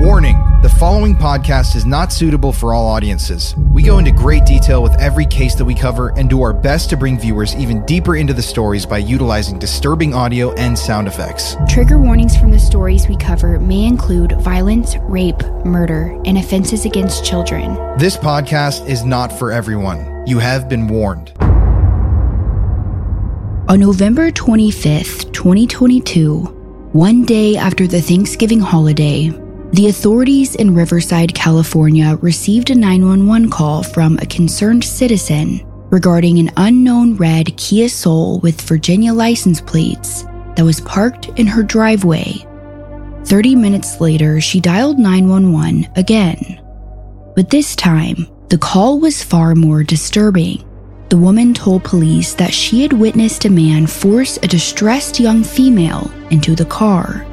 [0.00, 3.54] Warning the following podcast is not suitable for all audiences.
[3.70, 6.88] We go into great detail with every case that we cover and do our best
[6.88, 11.54] to bring viewers even deeper into the stories by utilizing disturbing audio and sound effects.
[11.68, 17.22] Trigger warnings from the stories we cover may include violence, rape, murder, and offenses against
[17.22, 17.74] children.
[17.98, 20.26] This podcast is not for everyone.
[20.26, 21.32] You have been warned.
[23.68, 26.44] On November 25th, 2022,
[26.92, 29.30] one day after the Thanksgiving holiday,
[29.72, 36.50] the authorities in Riverside, California received a 911 call from a concerned citizen regarding an
[36.56, 40.24] unknown red Kia Soul with Virginia license plates
[40.56, 42.34] that was parked in her driveway.
[43.26, 46.60] 30 minutes later, she dialed 911 again.
[47.36, 50.64] But this time, the call was far more disturbing.
[51.10, 56.10] The woman told police that she had witnessed a man force a distressed young female
[56.30, 57.24] into the car,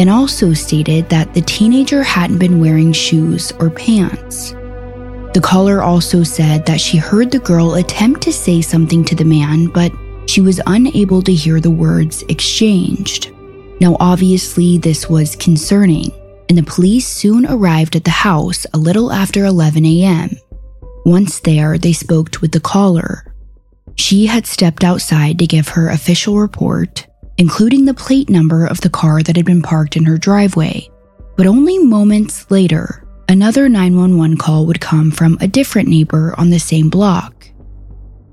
[0.00, 4.52] and also stated that the teenager hadn't been wearing shoes or pants.
[5.34, 9.26] The caller also said that she heard the girl attempt to say something to the
[9.26, 9.92] man, but
[10.24, 13.30] she was unable to hear the words exchanged.
[13.82, 16.10] Now, obviously, this was concerning,
[16.48, 20.30] and the police soon arrived at the house a little after 11 a.m.
[21.04, 23.34] Once there, they spoke with the caller.
[23.96, 27.06] She had stepped outside to give her official report,
[27.40, 30.86] including the plate number of the car that had been parked in her driveway.
[31.38, 36.58] But only moments later, another 911 call would come from a different neighbor on the
[36.58, 37.48] same block.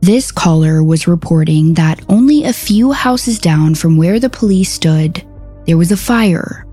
[0.01, 5.25] This caller was reporting that only a few houses down from where the police stood,
[5.65, 6.67] there was a fire.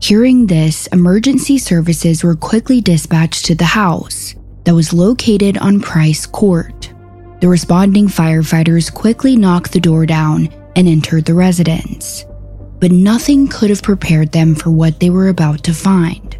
[0.00, 6.26] Hearing this, emergency services were quickly dispatched to the house that was located on Price
[6.26, 6.94] Court.
[7.40, 12.24] The responding firefighters quickly knocked the door down and entered the residence,
[12.78, 16.36] but nothing could have prepared them for what they were about to find.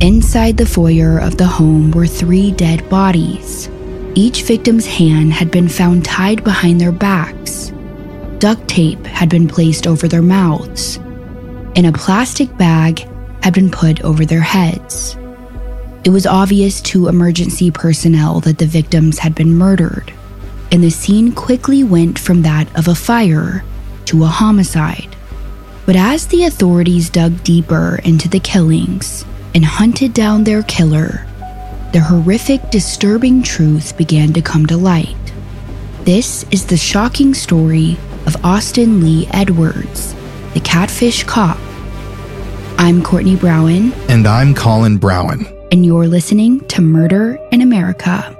[0.00, 3.68] Inside the foyer of the home were three dead bodies.
[4.14, 7.72] Each victim's hand had been found tied behind their backs.
[8.38, 10.96] Duct tape had been placed over their mouths,
[11.74, 13.00] and a plastic bag
[13.42, 15.16] had been put over their heads.
[16.04, 20.12] It was obvious to emergency personnel that the victims had been murdered,
[20.70, 23.64] and the scene quickly went from that of a fire
[24.06, 25.16] to a homicide.
[25.86, 29.24] But as the authorities dug deeper into the killings
[29.54, 31.26] and hunted down their killer,
[31.92, 35.16] the horrific, disturbing truth began to come to light.
[36.04, 37.96] This is the shocking story
[38.26, 40.14] of Austin Lee Edwards,
[40.52, 41.58] the catfish cop.
[42.76, 43.92] I'm Courtney Browen.
[44.10, 45.46] And I'm Colin Browen.
[45.72, 48.37] And you're listening to Murder in America.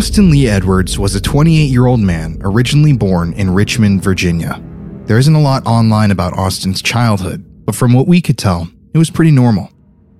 [0.00, 4.58] Austin Lee Edwards was a 28 year old man originally born in Richmond, Virginia.
[5.04, 8.98] There isn't a lot online about Austin's childhood, but from what we could tell, it
[8.98, 9.70] was pretty normal.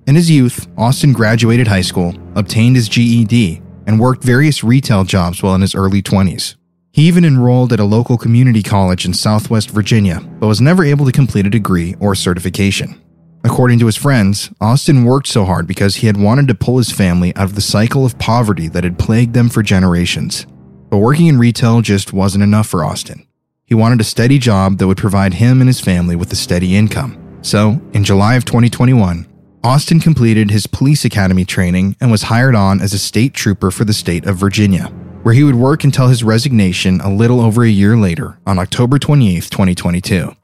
[0.05, 5.41] In his youth, Austin graduated high school, obtained his GED, and worked various retail jobs
[5.41, 6.57] while in his early 20s.
[6.91, 11.07] He even enrolled at a local community college in Southwest Virginia, but was never able
[11.07, 13.00] to complete a degree or certification.
[13.43, 16.91] According to his friends, Austin worked so hard because he had wanted to pull his
[16.91, 20.45] family out of the cycle of poverty that had plagued them for generations.
[20.89, 23.25] But working in retail just wasn't enough for Austin.
[23.65, 26.75] He wanted a steady job that would provide him and his family with a steady
[26.75, 27.17] income.
[27.41, 29.25] So, in July of 2021,
[29.63, 33.85] Austin completed his police academy training and was hired on as a state trooper for
[33.85, 34.85] the state of Virginia,
[35.23, 38.99] where he would work until his resignation a little over a year later on October
[38.99, 40.35] 28, 2022.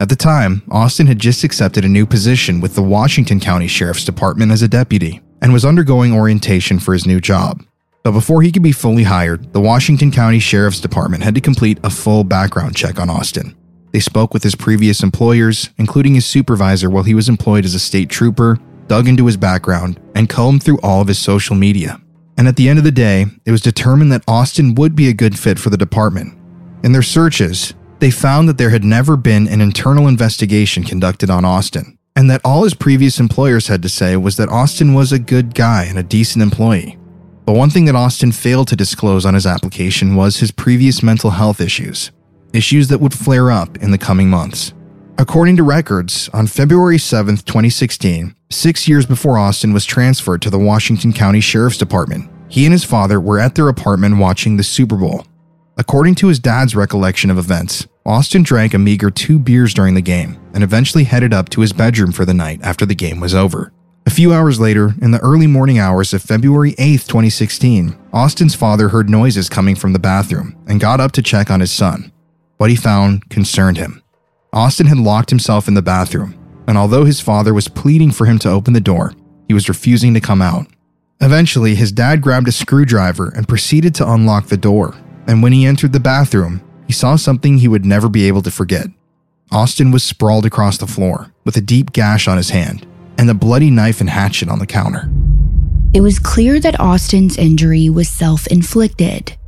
[0.00, 4.06] At the time, Austin had just accepted a new position with the Washington County Sheriff's
[4.06, 7.62] Department as a deputy and was undergoing orientation for his new job.
[8.02, 11.78] But before he could be fully hired, the Washington County Sheriff's Department had to complete
[11.84, 13.54] a full background check on Austin.
[13.92, 17.78] They spoke with his previous employers, including his supervisor while he was employed as a
[17.78, 22.00] state trooper, dug into his background, and combed through all of his social media.
[22.38, 25.12] And at the end of the day, it was determined that Austin would be a
[25.12, 26.38] good fit for the department.
[26.82, 31.44] In their searches, they found that there had never been an internal investigation conducted on
[31.44, 35.18] Austin, and that all his previous employers had to say was that Austin was a
[35.18, 36.98] good guy and a decent employee.
[37.44, 41.30] But one thing that Austin failed to disclose on his application was his previous mental
[41.30, 42.10] health issues,
[42.52, 44.72] issues that would flare up in the coming months.
[45.18, 50.58] According to records, on February 7, 2016, six years before Austin was transferred to the
[50.58, 54.96] Washington County Sheriff's Department, he and his father were at their apartment watching the Super
[54.96, 55.26] Bowl.
[55.76, 60.00] According to his dad's recollection of events, Austin drank a meager two beers during the
[60.00, 63.34] game and eventually headed up to his bedroom for the night after the game was
[63.34, 63.72] over.
[64.06, 68.88] A few hours later, in the early morning hours of February 8, 2016, Austin's father
[68.88, 72.10] heard noises coming from the bathroom and got up to check on his son.
[72.56, 74.02] What he found concerned him.
[74.52, 76.34] Austin had locked himself in the bathroom,
[76.66, 79.12] and although his father was pleading for him to open the door,
[79.46, 80.66] he was refusing to come out.
[81.20, 85.66] Eventually, his dad grabbed a screwdriver and proceeded to unlock the door, and when he
[85.66, 88.88] entered the bathroom, he saw something he would never be able to forget.
[89.52, 92.84] Austin was sprawled across the floor with a deep gash on his hand
[93.16, 95.08] and the bloody knife and hatchet on the counter.
[95.94, 99.38] It was clear that Austin's injury was self inflicted,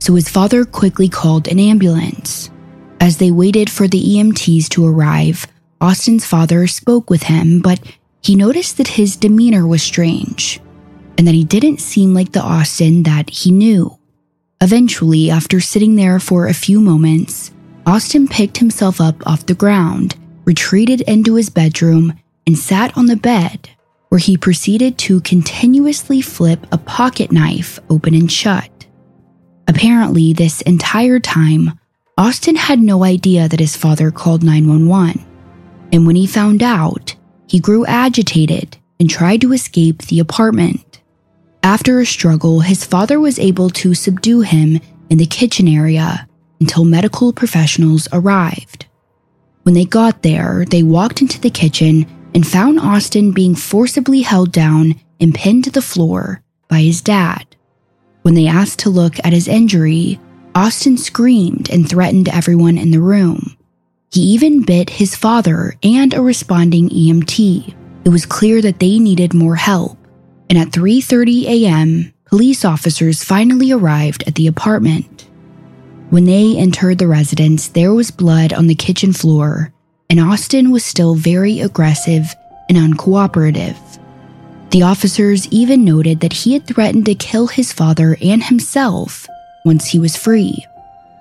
[0.00, 2.50] so his father quickly called an ambulance.
[2.98, 5.46] As they waited for the EMTs to arrive,
[5.80, 7.78] Austin's father spoke with him, but
[8.20, 10.58] he noticed that his demeanor was strange
[11.16, 13.96] and that he didn't seem like the Austin that he knew.
[14.62, 17.50] Eventually, after sitting there for a few moments,
[17.86, 22.12] Austin picked himself up off the ground, retreated into his bedroom,
[22.46, 23.70] and sat on the bed,
[24.10, 28.86] where he proceeded to continuously flip a pocket knife open and shut.
[29.66, 31.78] Apparently, this entire time,
[32.18, 35.24] Austin had no idea that his father called 911.
[35.92, 37.14] And when he found out,
[37.48, 40.89] he grew agitated and tried to escape the apartment.
[41.62, 44.80] After a struggle, his father was able to subdue him
[45.10, 46.26] in the kitchen area
[46.58, 48.86] until medical professionals arrived.
[49.62, 54.52] When they got there, they walked into the kitchen and found Austin being forcibly held
[54.52, 57.44] down and pinned to the floor by his dad.
[58.22, 60.18] When they asked to look at his injury,
[60.54, 63.56] Austin screamed and threatened everyone in the room.
[64.12, 67.74] He even bit his father and a responding EMT.
[68.04, 69.99] It was clear that they needed more help
[70.50, 75.28] and at 3:30 a.m., police officers finally arrived at the apartment.
[76.10, 79.72] When they entered the residence, there was blood on the kitchen floor,
[80.10, 82.34] and Austin was still very aggressive
[82.68, 83.78] and uncooperative.
[84.70, 89.28] The officers even noted that he had threatened to kill his father and himself
[89.64, 90.66] once he was free.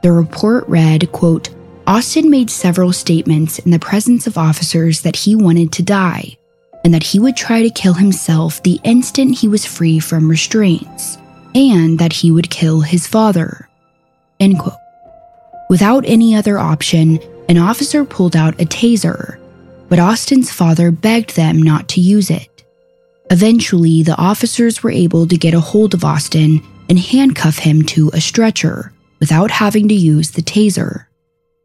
[0.01, 1.49] The report read, quote,
[1.85, 6.38] Austin made several statements in the presence of officers that he wanted to die
[6.83, 11.17] and that he would try to kill himself the instant he was free from restraints,
[11.53, 13.67] and that he would kill his father.
[15.69, 17.19] Without any other option,
[17.49, 19.39] an officer pulled out a taser,
[19.89, 22.63] but Austin's father begged them not to use it.
[23.31, 28.09] Eventually, the officers were able to get a hold of Austin and handcuff him to
[28.13, 31.05] a stretcher without having to use the taser.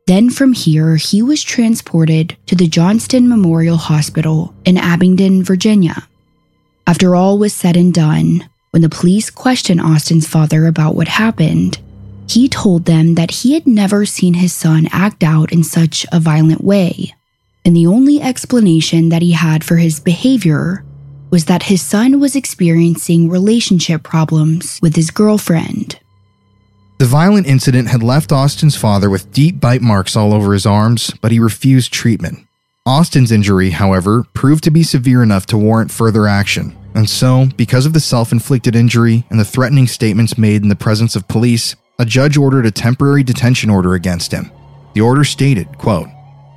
[0.07, 6.07] Then from here, he was transported to the Johnston Memorial Hospital in Abingdon, Virginia.
[6.87, 11.79] After all was said and done, when the police questioned Austin's father about what happened,
[12.29, 16.21] he told them that he had never seen his son act out in such a
[16.21, 17.15] violent way.
[17.65, 20.85] And the only explanation that he had for his behavior
[21.31, 25.99] was that his son was experiencing relationship problems with his girlfriend.
[26.99, 31.13] The violent incident had left Austin's father with deep bite marks all over his arms,
[31.21, 32.47] but he refused treatment.
[32.87, 36.77] Austin's injury, however, proved to be severe enough to warrant further action.
[36.95, 40.77] And so, because of the self inflicted injury and the threatening statements made in the
[40.77, 44.53] presence of police, a judge ordered a temporary detention order against him.
[44.95, 46.09] The order stated, quote,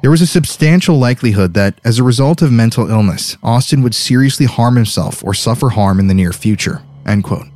[0.03, 4.45] There was a substantial likelihood that, as a result of mental illness, Austin would seriously
[4.45, 6.83] harm himself or suffer harm in the near future.
[7.07, 7.47] End quote.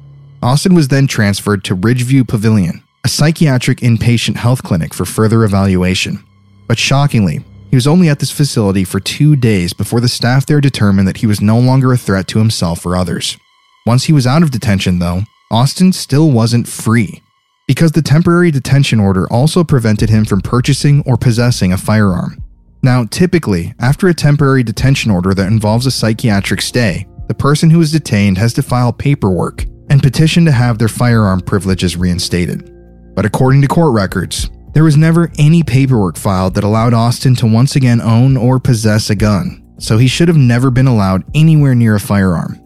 [0.44, 6.24] Austin was then transferred to Ridgeview Pavilion, a psychiatric inpatient health clinic for further evaluation.
[6.68, 10.60] But shockingly, he was only at this facility for two days before the staff there
[10.60, 13.38] determined that he was no longer a threat to himself or others.
[13.86, 15.22] Once he was out of detention, though,
[15.52, 17.22] Austin still wasn't free
[17.68, 22.44] because the temporary detention order also prevented him from purchasing or possessing a firearm.
[22.82, 27.80] Now, typically, after a temporary detention order that involves a psychiatric stay, the person who
[27.80, 32.72] is detained has to file paperwork and petitioned to have their firearm privileges reinstated.
[33.14, 37.46] But according to court records, there was never any paperwork filed that allowed Austin to
[37.46, 41.76] once again own or possess a gun, so he should have never been allowed anywhere
[41.76, 42.58] near a firearm.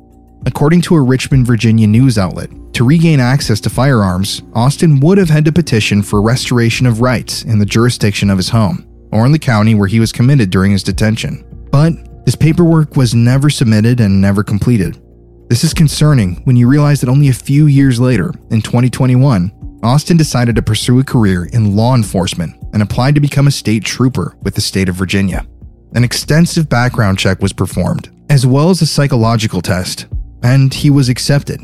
[0.46, 5.30] According to a Richmond, Virginia news outlet, to regain access to firearms, Austin would have
[5.30, 9.32] had to petition for restoration of rights in the jurisdiction of his home, or in
[9.32, 11.44] the county where he was committed during his detention.
[11.72, 11.94] But
[12.26, 15.02] this paperwork was never submitted and never completed.
[15.48, 20.18] This is concerning when you realize that only a few years later, in 2021, Austin
[20.18, 24.36] decided to pursue a career in law enforcement and applied to become a state trooper
[24.42, 25.46] with the state of Virginia.
[25.94, 30.08] An extensive background check was performed, as well as a psychological test,
[30.42, 31.62] and he was accepted.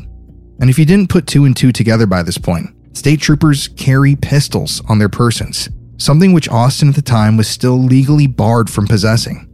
[0.60, 4.14] And if you didn't put two and two together by this point, state troopers carry
[4.14, 8.86] pistols on their persons, something which Austin at the time was still legally barred from
[8.86, 9.48] possessing.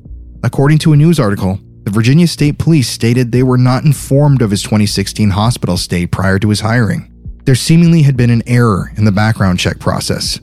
[0.44, 1.58] According to a news article,
[1.88, 6.38] the Virginia State Police stated they were not informed of his 2016 hospital stay prior
[6.38, 7.11] to his hiring
[7.49, 10.38] there seemingly had been an error in the background check process.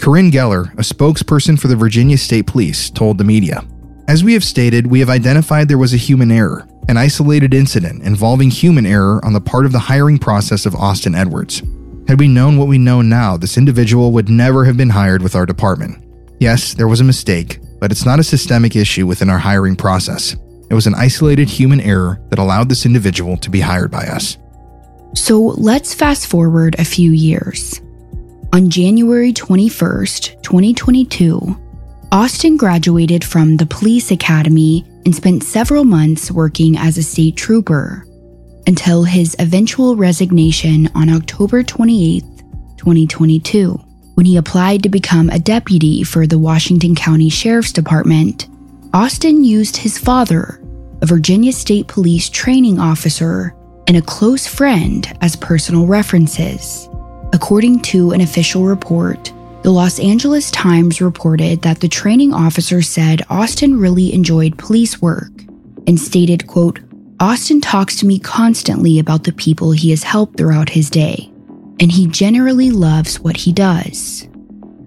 [0.00, 3.62] Corinne Geller, a spokesperson for the Virginia State Police, told the media
[4.08, 8.02] As we have stated, we have identified there was a human error, an isolated incident
[8.04, 11.62] involving human error on the part of the hiring process of Austin Edwards.
[12.08, 15.36] Had we known what we know now, this individual would never have been hired with
[15.36, 16.02] our department.
[16.40, 20.36] Yes, there was a mistake, but it's not a systemic issue within our hiring process.
[20.68, 24.38] It was an isolated human error that allowed this individual to be hired by us.
[25.14, 27.80] So let's fast forward a few years.
[28.52, 31.56] On January 21st, 2022,
[32.12, 38.06] Austin graduated from the police academy and spent several months working as a state trooper
[38.66, 42.22] until his eventual resignation on October 28,
[42.76, 43.72] 2022,
[44.14, 48.48] when he applied to become a deputy for the Washington County Sheriff's Department.
[48.96, 50.58] Austin used his father,
[51.02, 53.54] a Virginia State Police training officer,
[53.86, 56.88] and a close friend as personal references.
[57.34, 59.30] According to an official report,
[59.62, 65.42] the Los Angeles Times reported that the training officer said Austin really enjoyed police work
[65.86, 66.80] and stated, quote,
[67.20, 71.30] Austin talks to me constantly about the people he has helped throughout his day,
[71.80, 74.26] and he generally loves what he does.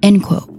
[0.02, 0.59] End quote.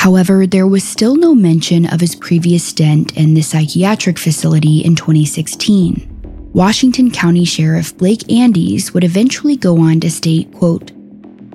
[0.00, 4.96] However, there was still no mention of his previous stint in the psychiatric facility in
[4.96, 6.50] 2016.
[6.54, 10.90] Washington County Sheriff Blake Andis would eventually go on to state, quote,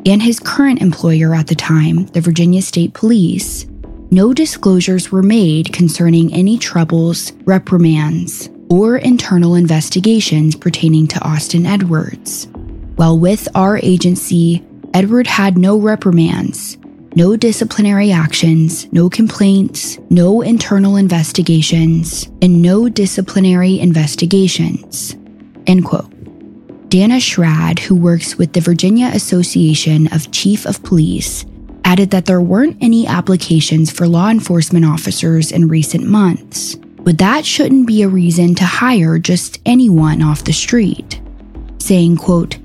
[0.05, 3.65] and his current employer at the time, the Virginia State Police,
[4.11, 12.47] no disclosures were made concerning any troubles, reprimands, or internal investigations pertaining to Austin Edwards.
[12.95, 16.77] While with our agency, Edward had no reprimands,
[17.15, 25.15] no disciplinary actions, no complaints, no internal investigations, and no disciplinary investigations.
[25.65, 26.11] End quote.
[26.89, 31.45] Dana Schrad, who works with the Virginia Association of Chief of Police,
[31.85, 37.45] added that there weren't any applications for law enforcement officers in recent months, but that
[37.45, 41.21] shouldn't be a reason to hire just anyone off the street,
[41.79, 42.57] saying, quote,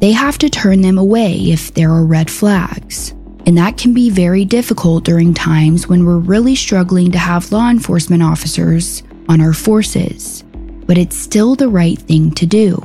[0.00, 3.14] they have to turn them away if there are red flags.
[3.46, 7.70] And that can be very difficult during times when we're really struggling to have law
[7.70, 10.44] enforcement officers on our forces.
[10.86, 12.76] But it's still the right thing to do.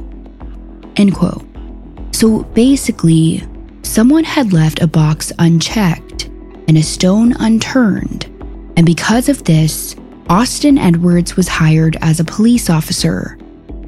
[0.95, 1.45] End quote.
[2.11, 3.43] So basically,
[3.81, 6.25] someone had left a box unchecked
[6.67, 8.25] and a stone unturned.
[8.77, 9.95] And because of this,
[10.29, 13.37] Austin Edwards was hired as a police officer,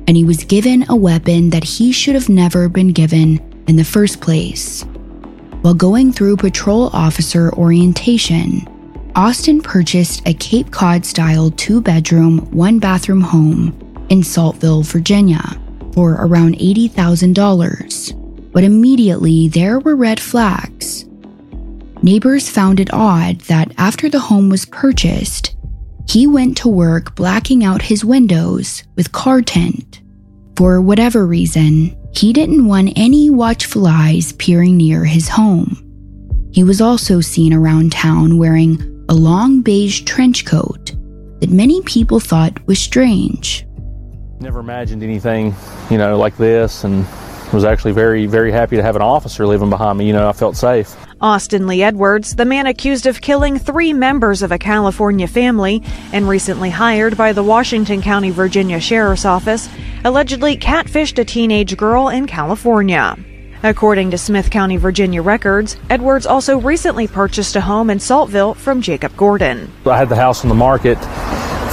[0.07, 3.83] and he was given a weapon that he should have never been given in the
[3.83, 4.85] first place.
[5.61, 8.67] While going through patrol officer orientation,
[9.15, 15.41] Austin purchased a Cape Cod style two bedroom, one bathroom home in Saltville, Virginia
[15.97, 18.51] for around $80,000.
[18.51, 21.05] But immediately there were red flags.
[22.03, 25.55] Neighbors found it odd that after the home was purchased,
[26.07, 30.01] he went to work blacking out his windows with car tint.
[30.55, 35.83] For whatever reason, he didn't want any watchful eyes peering near his home.
[36.51, 40.93] He was also seen around town wearing a long beige trench coat
[41.39, 43.65] that many people thought was strange.
[44.39, 45.53] Never imagined anything,
[45.91, 47.05] you know, like this, and
[47.53, 50.07] was actually very, very happy to have an officer living behind me.
[50.07, 50.95] You know, I felt safe.
[51.19, 55.81] Austin Lee Edwards, the man accused of killing three members of a California family
[56.13, 59.69] and recently hired by the Washington County, Virginia Sheriff's Office,
[60.03, 63.17] allegedly catfished a teenage girl in California.
[63.63, 68.81] According to Smyth County, Virginia records, Edwards also recently purchased a home in Saltville from
[68.81, 69.71] Jacob Gordon.
[69.85, 70.97] I had the house on the market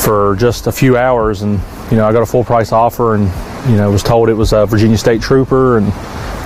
[0.01, 1.61] for just a few hours and,
[1.91, 3.25] you know, I got a full price offer and,
[3.71, 5.93] you know, was told it was a Virginia State Trooper and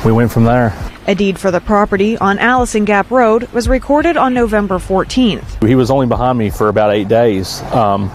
[0.05, 0.75] we went from there.
[1.07, 5.67] A deed for the property on Allison Gap Road was recorded on November 14th.
[5.67, 7.63] He was only behind me for about eight days.
[7.73, 8.11] Um,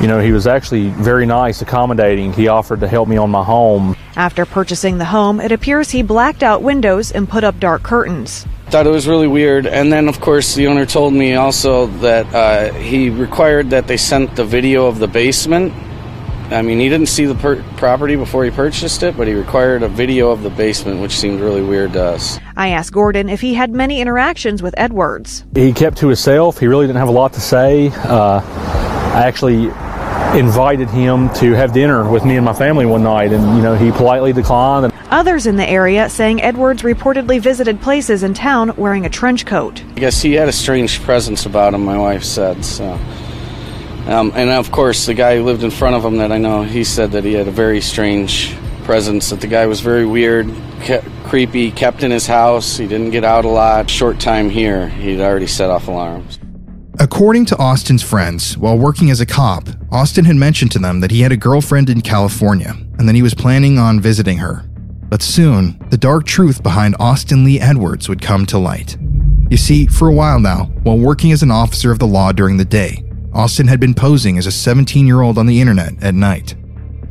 [0.00, 2.32] you know, he was actually very nice, accommodating.
[2.32, 3.94] He offered to help me on my home.
[4.16, 8.46] After purchasing the home, it appears he blacked out windows and put up dark curtains.
[8.66, 9.66] Thought it was really weird.
[9.66, 13.96] And then, of course, the owner told me also that uh, he required that they
[13.96, 15.72] sent the video of the basement
[16.52, 19.82] I mean, he didn't see the per- property before he purchased it, but he required
[19.82, 22.38] a video of the basement, which seemed really weird to us.
[22.56, 25.44] I asked Gordon if he had many interactions with Edwards.
[25.54, 26.58] He kept to himself.
[26.58, 27.88] He really didn't have a lot to say.
[27.88, 28.40] Uh,
[29.14, 29.70] I actually
[30.38, 33.74] invited him to have dinner with me and my family one night, and you know
[33.74, 34.92] he politely declined.
[35.10, 39.82] Others in the area saying Edwards reportedly visited places in town wearing a trench coat.
[39.96, 41.84] I guess he had a strange presence about him.
[41.84, 42.98] My wife said so.
[44.06, 46.62] Um, and of course, the guy who lived in front of him that I know,
[46.64, 48.54] he said that he had a very strange
[48.84, 50.52] presence, that the guy was very weird,
[51.24, 52.76] creepy, kept in his house.
[52.76, 53.88] He didn't get out a lot.
[53.88, 56.38] Short time here, he'd already set off alarms.
[56.98, 61.10] According to Austin's friends, while working as a cop, Austin had mentioned to them that
[61.10, 64.64] he had a girlfriend in California and that he was planning on visiting her.
[65.08, 68.96] But soon, the dark truth behind Austin Lee Edwards would come to light.
[69.50, 72.56] You see, for a while now, while working as an officer of the law during
[72.56, 73.04] the day,
[73.34, 76.54] Austin had been posing as a 17 year old on the internet at night.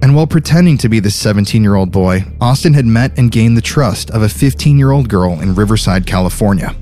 [0.03, 3.57] And while pretending to be this 17 year old boy, Austin had met and gained
[3.57, 6.75] the trust of a 15 year old girl in Riverside, California.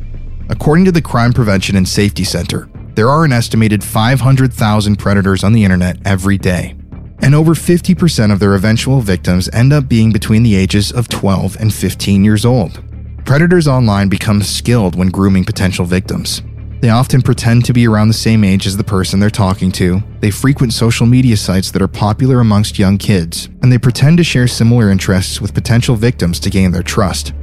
[0.50, 5.54] According to the Crime Prevention and Safety Center, there are an estimated 500,000 predators on
[5.54, 6.76] the internet every day.
[7.22, 11.58] And over 50% of their eventual victims end up being between the ages of 12
[11.60, 12.84] and 15 years old.
[13.26, 16.42] Predators online become skilled when grooming potential victims.
[16.82, 20.02] They often pretend to be around the same age as the person they're talking to.
[20.22, 24.24] They frequent social media sites that are popular amongst young kids, and they pretend to
[24.24, 27.34] share similar interests with potential victims to gain their trust.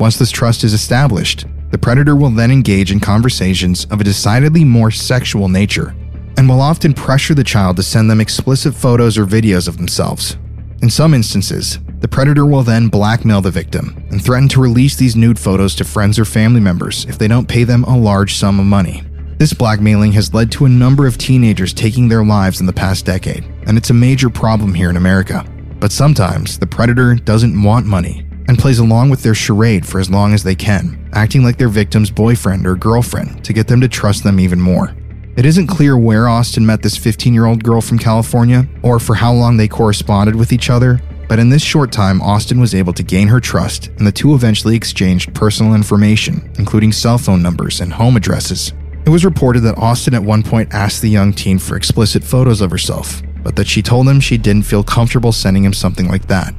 [0.00, 4.64] Once this trust is established, the predator will then engage in conversations of a decidedly
[4.64, 5.94] more sexual nature
[6.38, 10.38] and will often pressure the child to send them explicit photos or videos of themselves.
[10.80, 15.16] In some instances, the predator will then blackmail the victim and threaten to release these
[15.16, 18.60] nude photos to friends or family members if they don't pay them a large sum
[18.60, 19.02] of money.
[19.38, 23.04] This blackmailing has led to a number of teenagers taking their lives in the past
[23.04, 25.44] decade, and it's a major problem here in America.
[25.80, 30.10] But sometimes the predator doesn't want money and plays along with their charade for as
[30.10, 33.88] long as they can, acting like their victim's boyfriend or girlfriend to get them to
[33.88, 34.94] trust them even more.
[35.36, 39.14] It isn't clear where Austin met this 15 year old girl from California or for
[39.14, 42.94] how long they corresponded with each other, but in this short time, Austin was able
[42.94, 47.80] to gain her trust, and the two eventually exchanged personal information, including cell phone numbers
[47.80, 48.72] and home addresses.
[49.04, 52.60] It was reported that Austin at one point asked the young teen for explicit photos
[52.60, 56.26] of herself, but that she told him she didn't feel comfortable sending him something like
[56.28, 56.54] that.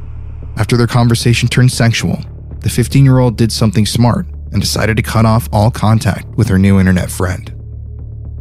[0.58, 2.20] After their conversation turned sexual,
[2.60, 6.48] the 15 year old did something smart and decided to cut off all contact with
[6.48, 7.54] her new internet friend.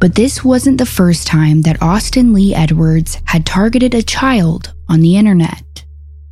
[0.01, 5.01] But this wasn't the first time that Austin Lee Edwards had targeted a child on
[5.01, 5.85] the internet.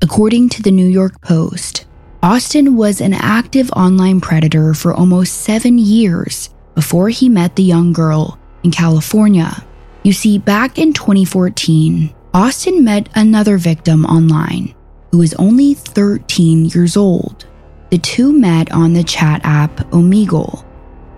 [0.03, 1.87] According to the New York Post,
[2.23, 7.95] Austin was an active online predator for almost seven years before he met the young
[7.95, 9.65] girl in California.
[10.03, 14.75] You see, back in 2014, Austin met another victim online
[15.11, 17.47] who was only 13 years old.
[17.91, 20.63] The two met on the chat app Omegle.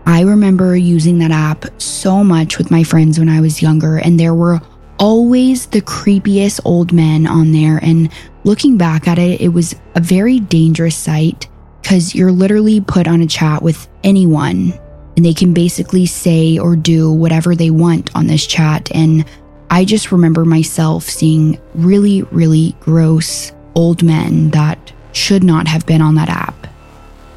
[0.07, 4.21] I remember using that app so much with my friends when I was younger, and
[4.21, 4.61] there were
[4.99, 7.79] always the creepiest old men on there.
[7.83, 8.11] And
[8.45, 11.49] looking back at it, it was a very dangerous sight
[11.83, 14.73] because you're literally put on a chat with anyone
[15.17, 18.91] and they can basically say or do whatever they want on this chat.
[18.95, 19.25] And
[19.71, 26.03] I just remember myself seeing really, really gross old men that should not have been
[26.03, 26.67] on that app.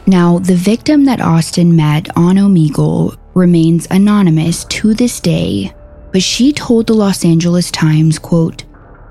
[0.08, 5.74] Now, the victim that Austin met on Omegle remains anonymous to this day,
[6.12, 8.65] but she told the Los Angeles Times, quote,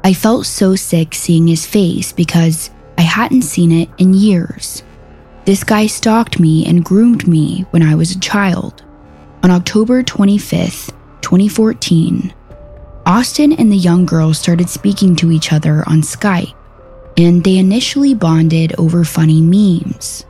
[0.05, 4.83] I felt so sick seeing his face because I hadn't seen it in years.
[5.45, 8.85] This guy stalked me and groomed me when I was a child.
[9.43, 12.35] On October 25th, 2014,
[13.07, 16.55] Austin and the young girl started speaking to each other on Skype,
[17.17, 20.27] and they initially bonded over funny memes.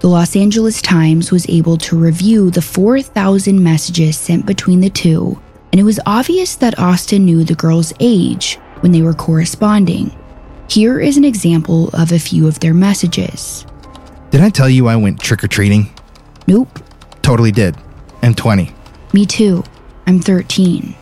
[0.00, 5.40] The Los Angeles Times was able to review the 4,000 messages sent between the two,
[5.72, 10.14] and it was obvious that Austin knew the girl's age when they were corresponding.
[10.68, 13.66] Here is an example of a few of their messages.
[14.30, 15.92] Did I tell you I went trick or treating?
[16.46, 16.78] Nope,
[17.22, 17.76] Totally did.
[18.22, 18.70] I'm 20.
[19.12, 19.62] me too.
[20.06, 20.94] I'm 13.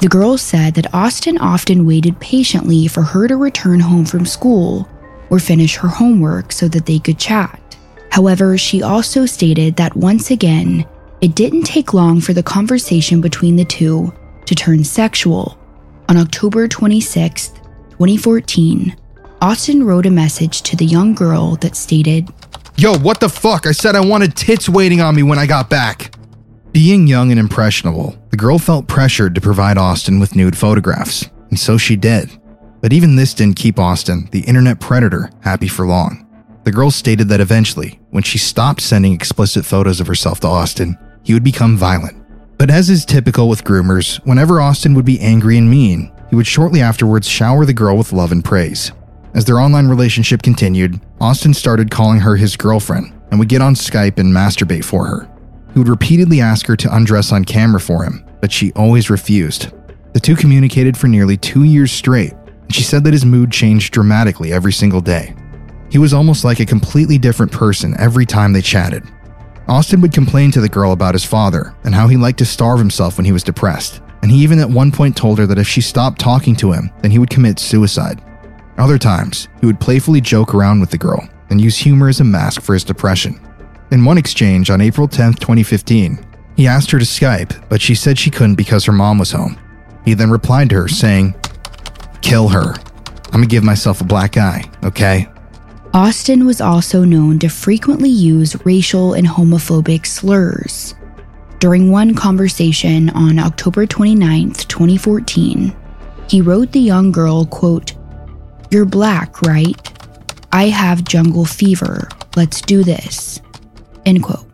[0.00, 4.86] The girl said that Austin often waited patiently for her to return home from school
[5.30, 7.60] or finish her homework so that they could chat.
[8.10, 10.86] However, she also stated that once again,
[11.20, 14.12] it didn't take long for the conversation between the two
[14.44, 15.58] to turn sexual.
[16.08, 18.96] On October 26, 2014,
[19.40, 22.28] Austin wrote a message to the young girl that stated,
[22.76, 23.66] Yo, what the fuck?
[23.66, 26.14] I said I wanted tits waiting on me when I got back.
[26.72, 31.58] Being young and impressionable, the girl felt pressured to provide Austin with nude photographs, and
[31.58, 32.30] so she did.
[32.82, 36.26] But even this didn't keep Austin, the internet predator, happy for long.
[36.64, 40.98] The girl stated that eventually, when she stopped sending explicit photos of herself to Austin,
[41.26, 42.16] he would become violent.
[42.56, 46.46] But as is typical with groomers, whenever Austin would be angry and mean, he would
[46.46, 48.92] shortly afterwards shower the girl with love and praise.
[49.34, 53.74] As their online relationship continued, Austin started calling her his girlfriend and would get on
[53.74, 55.28] Skype and masturbate for her.
[55.72, 59.72] He would repeatedly ask her to undress on camera for him, but she always refused.
[60.12, 63.92] The two communicated for nearly two years straight, and she said that his mood changed
[63.92, 65.34] dramatically every single day.
[65.90, 69.02] He was almost like a completely different person every time they chatted.
[69.68, 72.78] Austin would complain to the girl about his father and how he liked to starve
[72.78, 75.66] himself when he was depressed, and he even at one point told her that if
[75.66, 78.22] she stopped talking to him, then he would commit suicide.
[78.78, 82.24] Other times, he would playfully joke around with the girl and use humor as a
[82.24, 83.40] mask for his depression.
[83.90, 86.24] In one exchange on April 10, 2015,
[86.56, 89.58] he asked her to Skype, but she said she couldn't because her mom was home.
[90.04, 91.34] He then replied to her saying,
[92.22, 92.74] Kill her.
[93.26, 95.28] I'm gonna give myself a black eye, okay?
[95.96, 100.94] Austin was also known to frequently use racial and homophobic slurs.
[101.58, 105.74] During one conversation on October 29, 2014,
[106.28, 107.94] he wrote the young girl, quote,
[108.70, 109.74] You're black, right?
[110.52, 112.10] I have jungle fever.
[112.36, 113.40] Let's do this.
[114.04, 114.46] End quote.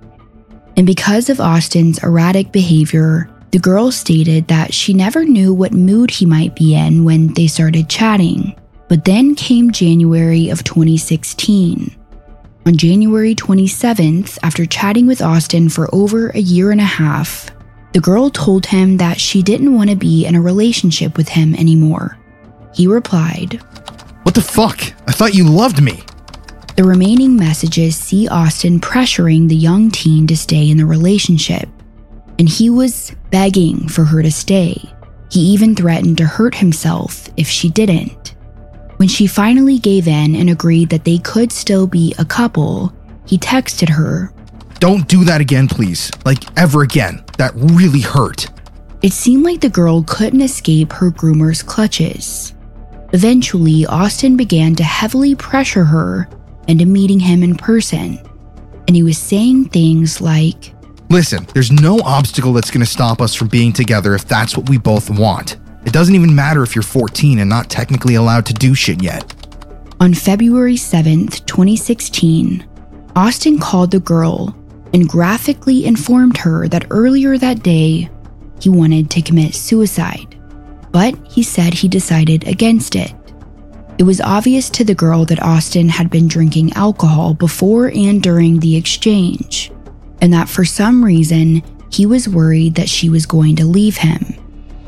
[0.76, 6.12] And because of Austin's erratic behavior, the girl stated that she never knew what mood
[6.12, 8.54] he might be in when they started chatting.
[8.92, 11.96] But then came January of 2016.
[12.66, 17.48] On January 27th, after chatting with Austin for over a year and a half,
[17.94, 21.54] the girl told him that she didn't want to be in a relationship with him
[21.54, 22.18] anymore.
[22.74, 23.62] He replied,
[24.24, 24.82] What the fuck?
[25.08, 26.02] I thought you loved me.
[26.76, 31.66] The remaining messages see Austin pressuring the young teen to stay in the relationship,
[32.38, 34.76] and he was begging for her to stay.
[35.30, 38.34] He even threatened to hurt himself if she didn't.
[39.02, 42.92] When she finally gave in and agreed that they could still be a couple,
[43.26, 44.32] he texted her.
[44.78, 46.08] Don't do that again, please.
[46.24, 47.24] Like, ever again.
[47.36, 48.46] That really hurt.
[49.02, 52.54] It seemed like the girl couldn't escape her groomer's clutches.
[53.12, 56.28] Eventually, Austin began to heavily pressure her
[56.68, 58.20] into meeting him in person,
[58.86, 60.74] and he was saying things like,
[61.10, 64.78] Listen, there's no obstacle that's gonna stop us from being together if that's what we
[64.78, 65.56] both want.
[65.84, 69.34] It doesn't even matter if you're 14 and not technically allowed to do shit yet.
[70.00, 72.66] On February 7th, 2016,
[73.14, 74.56] Austin called the girl
[74.94, 78.10] and graphically informed her that earlier that day
[78.60, 80.36] he wanted to commit suicide,
[80.90, 83.12] but he said he decided against it.
[83.98, 88.58] It was obvious to the girl that Austin had been drinking alcohol before and during
[88.58, 89.70] the exchange,
[90.20, 94.41] and that for some reason he was worried that she was going to leave him.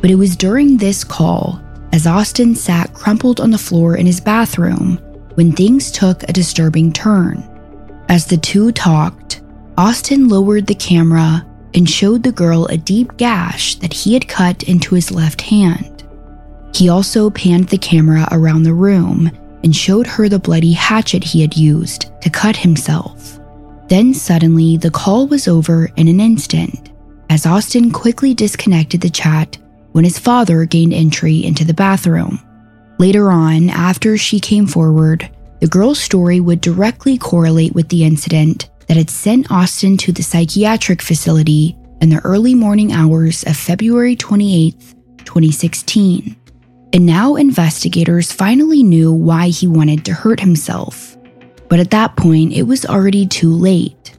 [0.05, 4.21] But it was during this call, as Austin sat crumpled on the floor in his
[4.21, 4.99] bathroom,
[5.37, 7.43] when things took a disturbing turn.
[8.11, 9.41] As the two talked,
[9.79, 14.65] Austin lowered the camera and showed the girl a deep gash that he had cut
[14.65, 16.05] into his left hand.
[16.75, 19.31] He also panned the camera around the room
[19.63, 23.41] and showed her the bloody hatchet he had used to cut himself.
[23.89, 26.93] Then suddenly, the call was over in an instant,
[27.31, 29.57] as Austin quickly disconnected the chat
[29.95, 32.41] when his father gained entry into the bathroom.
[32.99, 35.31] Later on, after she came forward,
[35.61, 40.23] the girl's story would directly correlate with the incident that had sent Austin to the
[40.23, 44.75] psychiatric facility in the early morning hours of February 28,
[45.19, 46.37] 2016.
[46.93, 51.17] And now investigators finally knew why he wanted to hurt himself.
[51.69, 54.14] But at that point, it was already too late.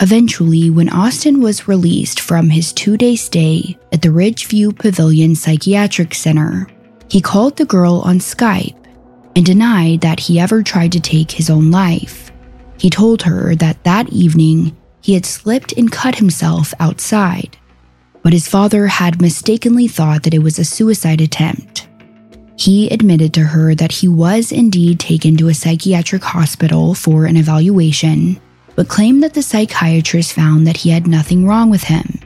[0.00, 6.14] Eventually, when Austin was released from his two day stay at the Ridgeview Pavilion Psychiatric
[6.14, 6.68] Center,
[7.10, 8.76] he called the girl on Skype
[9.34, 12.30] and denied that he ever tried to take his own life.
[12.78, 17.56] He told her that that evening he had slipped and cut himself outside,
[18.22, 21.88] but his father had mistakenly thought that it was a suicide attempt.
[22.58, 27.36] He admitted to her that he was indeed taken to a psychiatric hospital for an
[27.36, 28.40] evaluation
[28.76, 32.20] but claimed that the psychiatrist found that he had nothing wrong with him.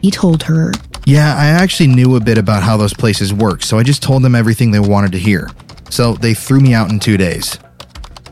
[0.00, 0.72] He told her,
[1.06, 4.22] Yeah, I actually knew a bit about how those places work, so I just told
[4.22, 5.50] them everything they wanted to hear.
[5.90, 7.58] So they threw me out in two days.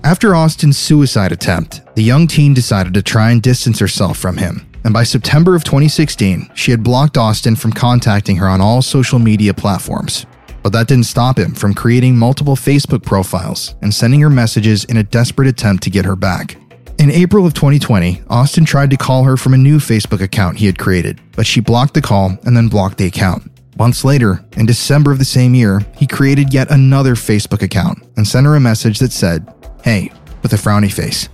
[0.04, 4.70] After Austin's suicide attempt, the young teen decided to try and distance herself from him.
[4.84, 9.18] And by September of 2016, she had blocked Austin from contacting her on all social
[9.18, 10.24] media platforms.
[10.62, 14.98] But that didn't stop him from creating multiple Facebook profiles and sending her messages in
[14.98, 16.56] a desperate attempt to get her back.
[16.98, 20.64] In April of 2020, Austin tried to call her from a new Facebook account he
[20.66, 23.52] had created, but she blocked the call and then blocked the account.
[23.78, 28.26] Months later, in December of the same year, he created yet another Facebook account and
[28.26, 29.46] sent her a message that said,
[29.85, 30.11] Hey,
[30.42, 31.28] with a frowny face.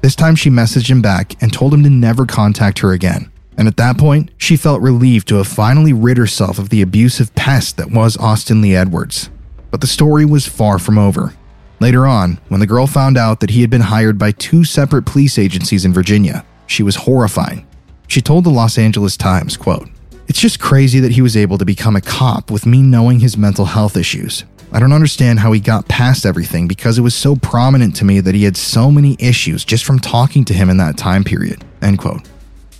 [0.00, 3.32] This time she messaged him back and told him to never contact her again.
[3.58, 7.34] And at that point, she felt relieved to have finally rid herself of the abusive
[7.34, 9.28] pest that was Austin Lee Edwards.
[9.72, 11.34] But the story was far from over.
[11.80, 15.06] Later on, when the girl found out that he had been hired by two separate
[15.06, 17.64] police agencies in Virginia, she was horrified.
[18.06, 19.88] She told the Los Angeles Times, quote,
[20.28, 23.38] It's just crazy that he was able to become a cop with me knowing his
[23.38, 24.44] mental health issues.
[24.72, 28.20] I don't understand how he got past everything because it was so prominent to me
[28.20, 31.64] that he had so many issues just from talking to him in that time period.
[31.80, 32.28] End quote.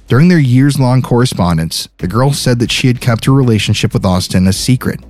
[0.08, 4.04] During their years long correspondence, the girl said that she had kept her relationship with
[4.04, 5.00] Austin a secret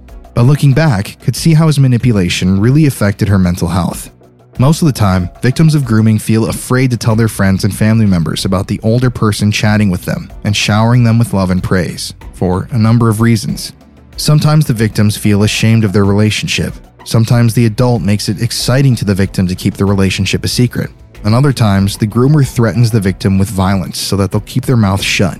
[0.40, 4.10] but looking back, could see how his manipulation really affected her mental health.
[4.58, 8.06] Most of the time, victims of grooming feel afraid to tell their friends and family
[8.06, 12.14] members about the older person chatting with them and showering them with love and praise,
[12.32, 13.74] for a number of reasons.
[14.16, 16.72] Sometimes the victims feel ashamed of their relationship.
[17.04, 20.88] Sometimes the adult makes it exciting to the victim to keep the relationship a secret.
[21.22, 24.78] And other times, the groomer threatens the victim with violence so that they'll keep their
[24.78, 25.38] mouth shut.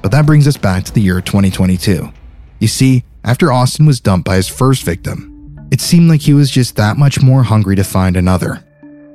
[0.00, 2.12] But that brings us back to the year 2022.
[2.60, 6.50] You see, after Austin was dumped by his first victim, it seemed like he was
[6.50, 8.64] just that much more hungry to find another.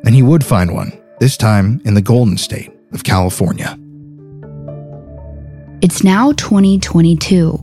[0.06, 3.78] And he would find one, this time in the Golden State of California.
[5.82, 7.58] It's now 2022,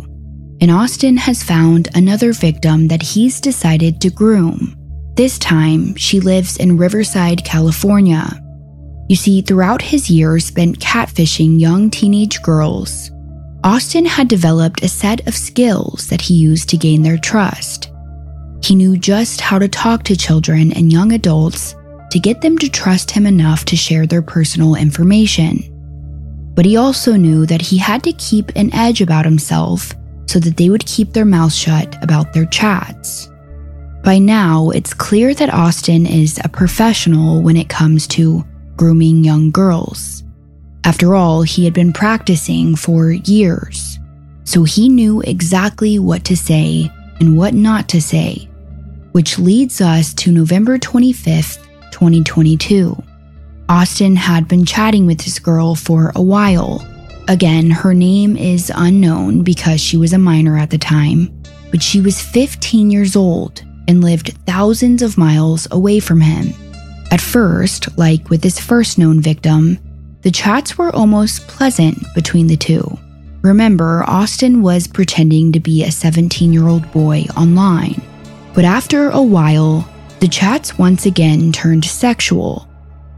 [0.60, 4.76] and Austin has found another victim that he's decided to groom.
[5.16, 8.28] This time, she lives in Riverside, California.
[9.08, 13.10] You see, throughout his years spent catfishing young teenage girls,
[13.62, 17.90] Austin had developed a set of skills that he used to gain their trust.
[18.62, 21.74] He knew just how to talk to children and young adults
[22.10, 25.58] to get them to trust him enough to share their personal information.
[26.54, 29.92] But he also knew that he had to keep an edge about himself
[30.26, 33.28] so that they would keep their mouths shut about their chats.
[34.02, 38.42] By now, it's clear that Austin is a professional when it comes to
[38.76, 40.24] grooming young girls.
[40.84, 43.98] After all, he had been practicing for years,
[44.44, 46.90] so he knew exactly what to say
[47.20, 48.48] and what not to say,
[49.12, 52.96] which leads us to November 25th, 2022.
[53.68, 56.84] Austin had been chatting with this girl for a while.
[57.28, 61.30] Again, her name is unknown because she was a minor at the time,
[61.70, 66.54] but she was 15 years old and lived thousands of miles away from him.
[67.10, 69.78] At first, like with his first known victim,
[70.22, 72.98] the chats were almost pleasant between the two.
[73.42, 78.02] Remember, Austin was pretending to be a 17 year old boy online.
[78.54, 79.88] But after a while,
[80.20, 82.68] the chats once again turned sexual.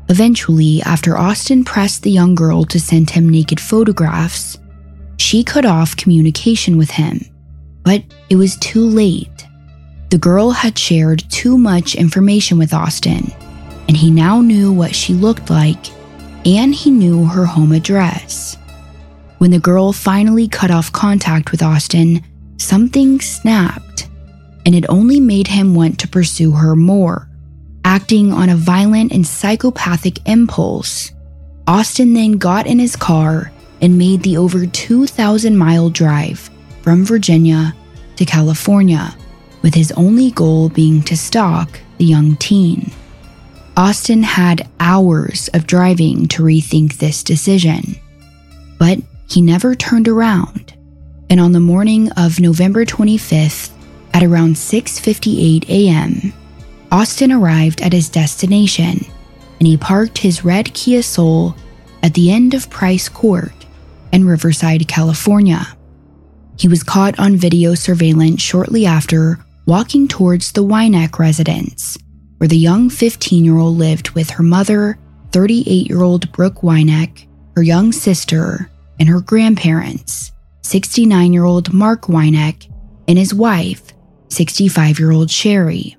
[0.08, 4.58] Eventually, after Austin pressed the young girl to send him naked photographs,
[5.16, 7.20] she cut off communication with him.
[7.82, 9.46] But it was too late.
[10.10, 13.32] The girl had shared too much information with Austin,
[13.88, 15.86] and he now knew what she looked like
[16.44, 18.56] and he knew her home address.
[19.38, 22.22] When the girl finally cut off contact with Austin,
[22.58, 24.08] something snapped,
[24.64, 27.28] and it only made him want to pursue her more.
[27.84, 31.10] Acting on a violent and psychopathic impulse,
[31.66, 33.50] Austin then got in his car
[33.80, 36.48] and made the over 2,000 mile drive
[36.82, 37.74] from Virginia
[38.16, 39.16] to California,
[39.62, 42.92] with his only goal being to stalk the young teen.
[43.76, 47.96] Austin had hours of driving to rethink this decision,
[48.78, 48.98] but
[49.30, 50.74] he never turned around.
[51.30, 53.70] And on the morning of November 25th,
[54.12, 56.34] at around 6:58 a.m.,
[56.90, 59.06] Austin arrived at his destination
[59.58, 61.56] and he parked his red Kia Soul
[62.02, 63.54] at the end of Price Court
[64.12, 65.66] in Riverside, California.
[66.58, 71.96] He was caught on video surveillance shortly after walking towards the Winek residence,
[72.42, 74.98] where the young 15 year old lived with her mother,
[75.30, 82.06] 38 year old Brooke Winek, her young sister, and her grandparents, 69 year old Mark
[82.06, 82.68] Winek,
[83.06, 83.92] and his wife,
[84.30, 85.94] 65 year old Sharie.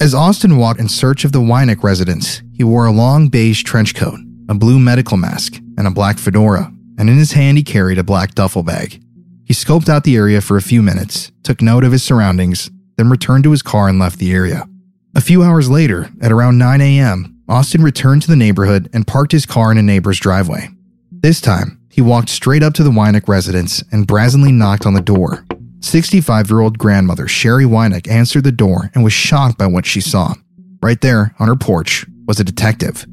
[0.00, 3.96] As Austin walked in search of the Winek residence, he wore a long beige trench
[3.96, 7.98] coat, a blue medical mask, and a black fedora, and in his hand he carried
[7.98, 9.02] a black duffel bag.
[9.46, 13.10] He scoped out the area for a few minutes, took note of his surroundings, then
[13.10, 14.69] returned to his car and left the area.
[15.14, 19.32] A few hours later, at around 9 a.m., Austin returned to the neighborhood and parked
[19.32, 20.68] his car in a neighbor's driveway.
[21.10, 25.00] This time, he walked straight up to the Winek residence and brazenly knocked on the
[25.00, 25.44] door.
[25.80, 30.00] 65 year old grandmother Sharie Winek answered the door and was shocked by what she
[30.00, 30.34] saw.
[30.80, 33.04] Right there, on her porch, was a detective.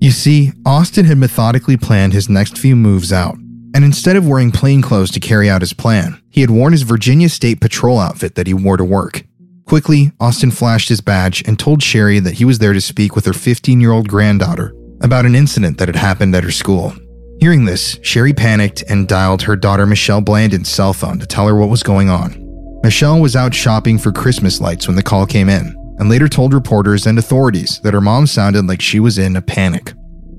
[0.00, 3.36] You see, Austin had methodically planned his next few moves out,
[3.72, 6.82] and instead of wearing plain clothes to carry out his plan, he had worn his
[6.82, 9.24] Virginia State Patrol outfit that he wore to work.
[9.66, 13.26] Quickly, Austin flashed his badge and told Sharie that he was there to speak with
[13.26, 16.94] her 15 year old granddaughter about an incident that had happened at her school.
[17.40, 21.56] Hearing this, Sharie panicked and dialed her daughter Michelle Blandin's cell phone to tell her
[21.56, 22.42] what was going on.
[22.82, 26.54] Michelle was out shopping for Christmas lights when the call came in, and later told
[26.54, 29.92] reporters and authorities that her mom sounded like she was in a panic.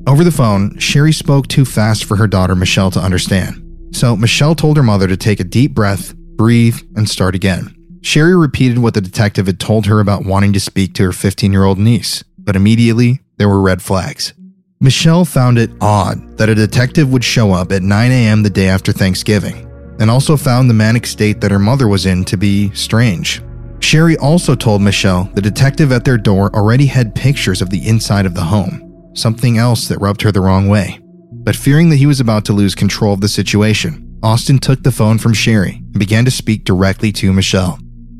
[0.07, 3.61] Over the phone, Sharie spoke too fast for her daughter Michelle to understand.
[3.91, 7.76] So Michelle told her mother to take a deep breath, breathe, and start again.
[8.07, 11.51] Sharie repeated what the detective had told her about wanting to speak to her 15
[11.51, 14.33] year old niece, but immediately there were red flags.
[14.79, 18.43] Michelle found it odd that a detective would show up at 9 a.m.
[18.43, 22.23] the day after Thanksgiving, and also found the manic state that her mother was in
[22.23, 23.41] to be strange.
[23.79, 28.25] Sharie also told Michelle the detective at their door already had pictures of the inside
[28.25, 30.97] of the home, something else that rubbed her the wrong way.
[31.33, 34.93] But fearing that he was about to lose control of the situation, Austin took the
[34.93, 37.77] phone from Sharie and began to speak directly to Michelle.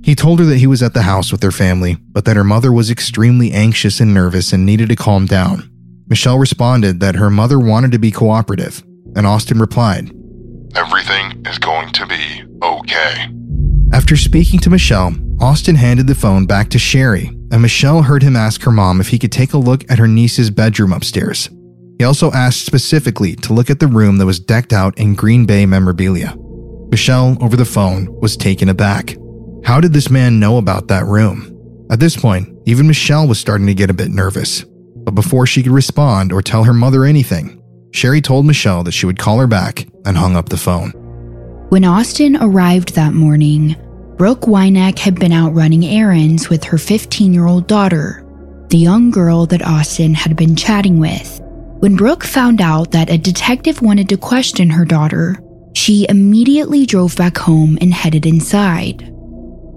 [0.08, 2.43] He told her that he was at the house with their family, but that her
[2.46, 5.70] mother was extremely anxious and nervous and needed to calm down.
[6.08, 8.82] Michelle responded that her mother wanted to be cooperative,
[9.17, 10.13] and Austin replied,
[10.78, 13.28] Everything is going to be okay.
[13.91, 18.38] After speaking to Michelle, Austin handed the phone back to Sharie, and Michelle heard him
[18.38, 21.50] ask her mom if he could take a look at her niece's bedroom upstairs.
[22.00, 25.46] He also asked specifically to look at the room that was decked out in Green
[25.46, 26.34] Bay memorabilia.
[26.91, 29.17] Michelle, over the phone, was taken aback.
[29.67, 31.86] How did this man know about that room?
[31.91, 34.63] At this point, even Michelle was starting to get a bit nervous.
[34.63, 39.06] But before she could respond or tell her mother anything, Sharie told Michelle that she
[39.06, 40.91] would call her back and hung up the phone.
[41.67, 43.75] When Austin arrived that morning,
[44.15, 48.25] Brooke Winek had been out running errands with her 15 year old daughter,
[48.69, 51.41] the young girl that Austin had been chatting with.
[51.80, 55.36] When Brooke found out that a detective wanted to question her daughter,
[55.73, 59.13] she immediately drove back home and headed inside.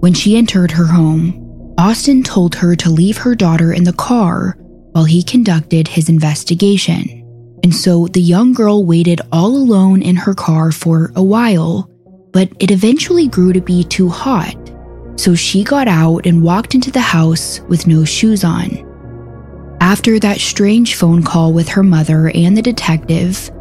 [0.01, 4.57] When she entered her home, Austin told her to leave her daughter in the car
[4.93, 7.19] while he conducted his investigation.
[7.63, 11.87] And so the young girl waited all alone in her car for a while,
[12.33, 14.55] but it eventually grew to be too hot.
[15.17, 18.87] So she got out and walked into the house with no shoes on.
[19.81, 23.51] After that strange phone call with her mother and the detective,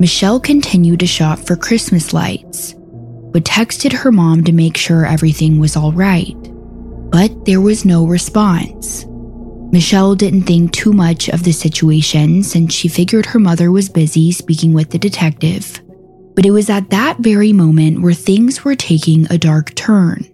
[0.00, 2.74] Michelle continued to shop for Christmas lights,
[3.34, 6.36] but texted her mom to make sure everything was all right.
[7.10, 9.06] But there was no response.
[9.72, 14.30] Michelle didn't think too much of the situation since she figured her mother was busy
[14.30, 15.82] speaking with the detective.
[16.36, 20.24] But it was at that very moment where things were taking a dark turn.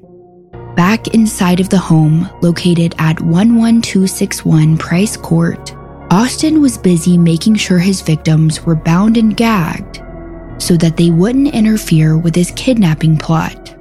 [0.76, 5.74] Back inside of the home, located at 11261 Price Court,
[6.10, 10.02] Austin was busy making sure his victims were bound and gagged
[10.60, 13.74] so that they wouldn't interfere with his kidnapping plot.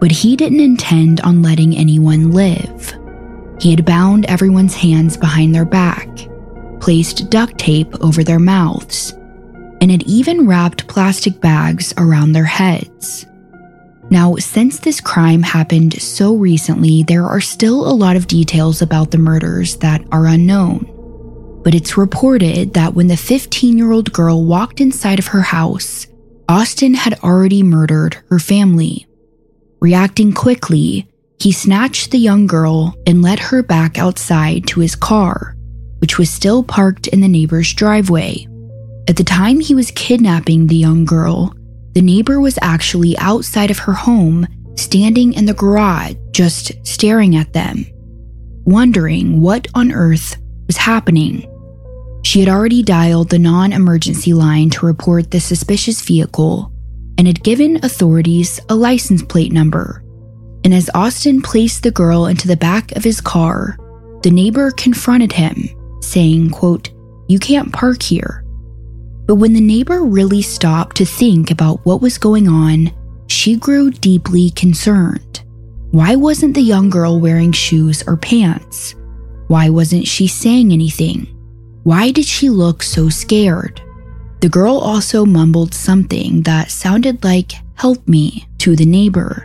[0.00, 2.94] But he didn't intend on letting anyone live.
[3.60, 6.08] He had bound everyone's hands behind their back,
[6.80, 9.12] placed duct tape over their mouths,
[9.80, 13.26] and had even wrapped plastic bags around their heads.
[14.10, 19.12] Now, since this crime happened so recently, there are still a lot of details about
[19.12, 20.86] the murders that are unknown.
[21.62, 26.06] But it's reported that when the 15 year old girl walked inside of her house,
[26.50, 29.06] Austin had already murdered her family.
[29.80, 35.54] Reacting quickly, he snatched the young girl and led her back outside to his car,
[36.00, 38.48] which was still parked in the neighbor's driveway.
[39.08, 41.54] At the time he was kidnapping the young girl,
[41.92, 44.44] the neighbor was actually outside of her home,
[44.74, 47.86] standing in the garage, just staring at them,
[48.64, 50.36] wondering what on earth
[50.66, 51.46] was happening.
[52.22, 56.72] She had already dialed the non emergency line to report the suspicious vehicle
[57.18, 60.04] and had given authorities a license plate number.
[60.64, 63.76] And as Austin placed the girl into the back of his car,
[64.22, 65.68] the neighbor confronted him,
[66.02, 66.90] saying, quote,
[67.28, 68.44] You can't park here.
[69.26, 72.92] But when the neighbor really stopped to think about what was going on,
[73.28, 75.42] she grew deeply concerned.
[75.92, 78.94] Why wasn't the young girl wearing shoes or pants?
[79.46, 81.26] Why wasn't she saying anything?
[81.90, 83.82] Why did she look so scared?
[84.42, 89.44] The girl also mumbled something that sounded like, help me, to the neighbor,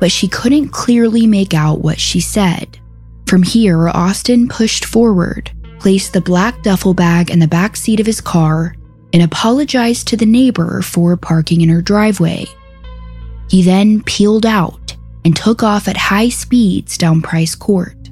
[0.00, 2.80] but she couldn't clearly make out what she said.
[3.28, 8.06] From here, Austin pushed forward, placed the black duffel bag in the back seat of
[8.06, 8.74] his car,
[9.12, 12.46] and apologized to the neighbor for parking in her driveway.
[13.48, 18.05] He then peeled out and took off at high speeds down Price Court.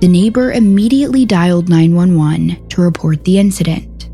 [0.00, 4.08] The neighbor immediately dialed 911 to report the incident.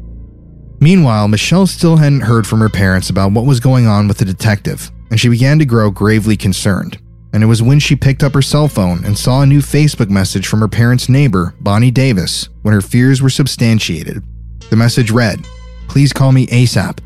[0.81, 4.25] Meanwhile, Michelle still hadn't heard from her parents about what was going on with the
[4.25, 6.99] detective, and she began to grow gravely concerned.
[7.35, 10.09] And it was when she picked up her cell phone and saw a new Facebook
[10.09, 14.23] message from her parents' neighbor, Bonnie Davis, when her fears were substantiated.
[14.71, 15.45] The message read,
[15.89, 17.01] Please call me ASAP.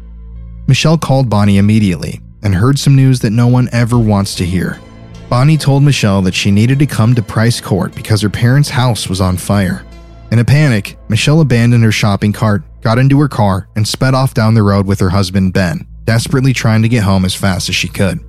[0.69, 4.79] Michelle called Bonnie immediately and heard some news that no one ever wants to hear.
[5.29, 9.11] Bonnie told Michelle that she needed to come to Price Court because her parents' house
[9.11, 9.85] was on fire.
[10.31, 14.33] In a panic, Michelle abandoned her shopping cart, got into her car, and sped off
[14.33, 17.75] down the road with her husband Ben, desperately trying to get home as fast as
[17.75, 18.21] she could.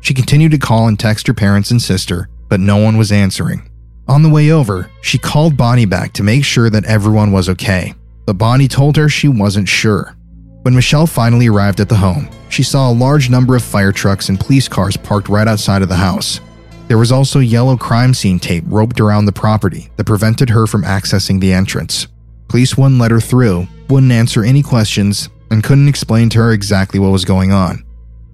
[0.00, 3.70] She continued to call and text her parents and sister, but no one was answering.
[4.08, 7.92] On the way over, she called Bonnie back to make sure that everyone was okay,
[8.24, 10.16] but Bonnie told her she wasn't sure.
[10.62, 14.30] When Michelle finally arrived at the home, she saw a large number of fire trucks
[14.30, 16.40] and police cars parked right outside of the house.
[16.88, 20.84] There was also yellow crime scene tape roped around the property that prevented her from
[20.84, 22.06] accessing the entrance.
[22.48, 27.00] Police wouldn't let her through, wouldn't answer any questions, and couldn't explain to her exactly
[27.00, 27.84] what was going on.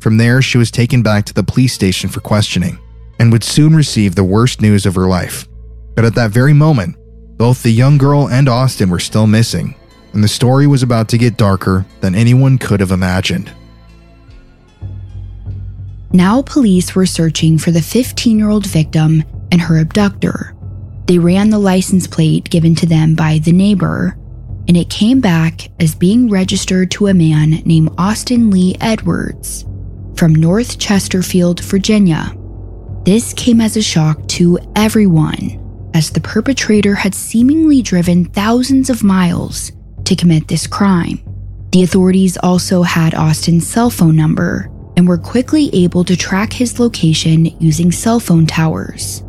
[0.01, 2.79] From there, she was taken back to the police station for questioning
[3.19, 5.47] and would soon receive the worst news of her life.
[5.95, 6.97] But at that very moment,
[7.39, 9.75] both the young girl and Austin were still missing,
[10.13, 13.51] and the story was about to get darker than anyone could have imagined.
[16.13, 20.55] Now, police were searching for the 15 year old victim and her abductor.
[21.07, 24.17] They ran the license plate given to them by the neighbor,
[24.69, 29.65] and it came back as being registered to a man named Austin Lee Edwards
[30.15, 32.37] from North Chesterfield, Virginia.
[33.05, 39.03] This came as a shock to everyone, as the perpetrator had seemingly driven thousands of
[39.03, 39.73] miles
[40.05, 41.21] to commit this crime.
[41.73, 46.79] The authorities also had Austin's cell phone number and were quickly able to track his
[46.79, 49.23] location using cell phone towers.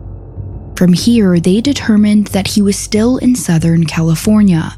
[0.75, 4.75] From here, they determined that he was still in Southern California.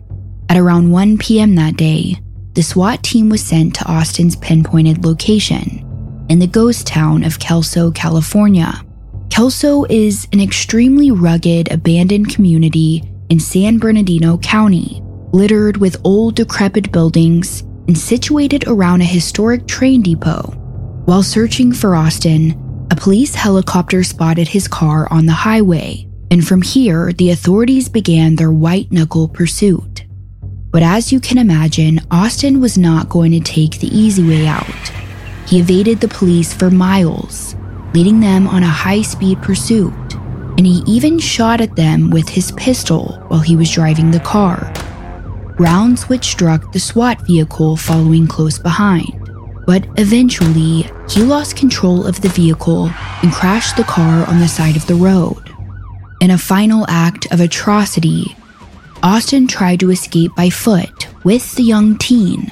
[0.50, 1.56] At around 1 p.m.
[1.56, 2.20] that day,
[2.54, 5.82] the SWAT team was sent to Austin's pinpointed location
[6.30, 8.82] in the ghost town of Kelso, California.
[9.30, 15.02] Kelso is an extremely rugged, abandoned community in San Bernardino County,
[15.34, 20.62] littered with old, decrepit buildings and situated around a historic train depot.
[21.06, 26.64] While searching for Austin, a police helicopter spotted his car on the highway, and from
[26.64, 30.06] here, the authorities began their white knuckle pursuit.
[30.72, 34.66] But as you can imagine, Austin was not going to take the easy way out.
[35.48, 37.56] He evaded the police for miles,
[37.94, 39.94] leading them on a high speed pursuit,
[40.58, 44.74] and he even shot at them with his pistol while he was driving the car
[45.58, 49.25] rounds which struck the SWAT vehicle following close behind.
[49.66, 52.92] But eventually, he lost control of the vehicle
[53.24, 55.42] and crashed the car on the side of the road.
[56.22, 58.36] In a final act of atrocity,
[59.04, 62.52] Austin tried to escape by foot with the young teen,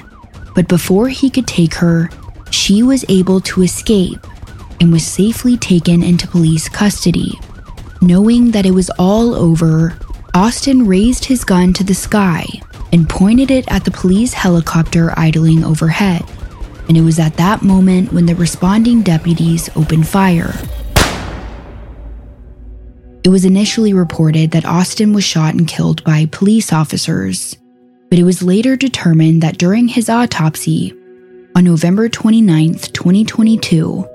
[0.54, 2.10] but before he could take her,
[2.50, 4.24] she was able to escape
[4.80, 7.32] and was safely taken into police custody.
[8.00, 9.96] Knowing that it was all over,
[10.34, 12.46] Austin raised his gun to the sky
[12.92, 16.24] and pointed it at the police helicopter idling overhead.
[16.88, 20.54] And it was at that moment when the responding deputies opened fire.
[23.24, 27.56] It was initially reported that Austin was shot and killed by police officers,
[28.10, 30.92] but it was later determined that during his autopsy,
[31.56, 34.08] on November 29, 2022,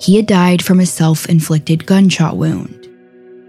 [0.00, 2.88] he had died from a self inflicted gunshot wound.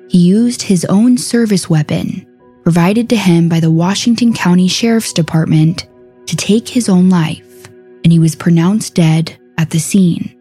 [0.09, 2.25] He used his own service weapon
[2.65, 5.87] provided to him by the Washington County Sheriff's Department
[6.25, 7.44] to take his own life,
[8.05, 10.31] and he was pronounced dead at the scene.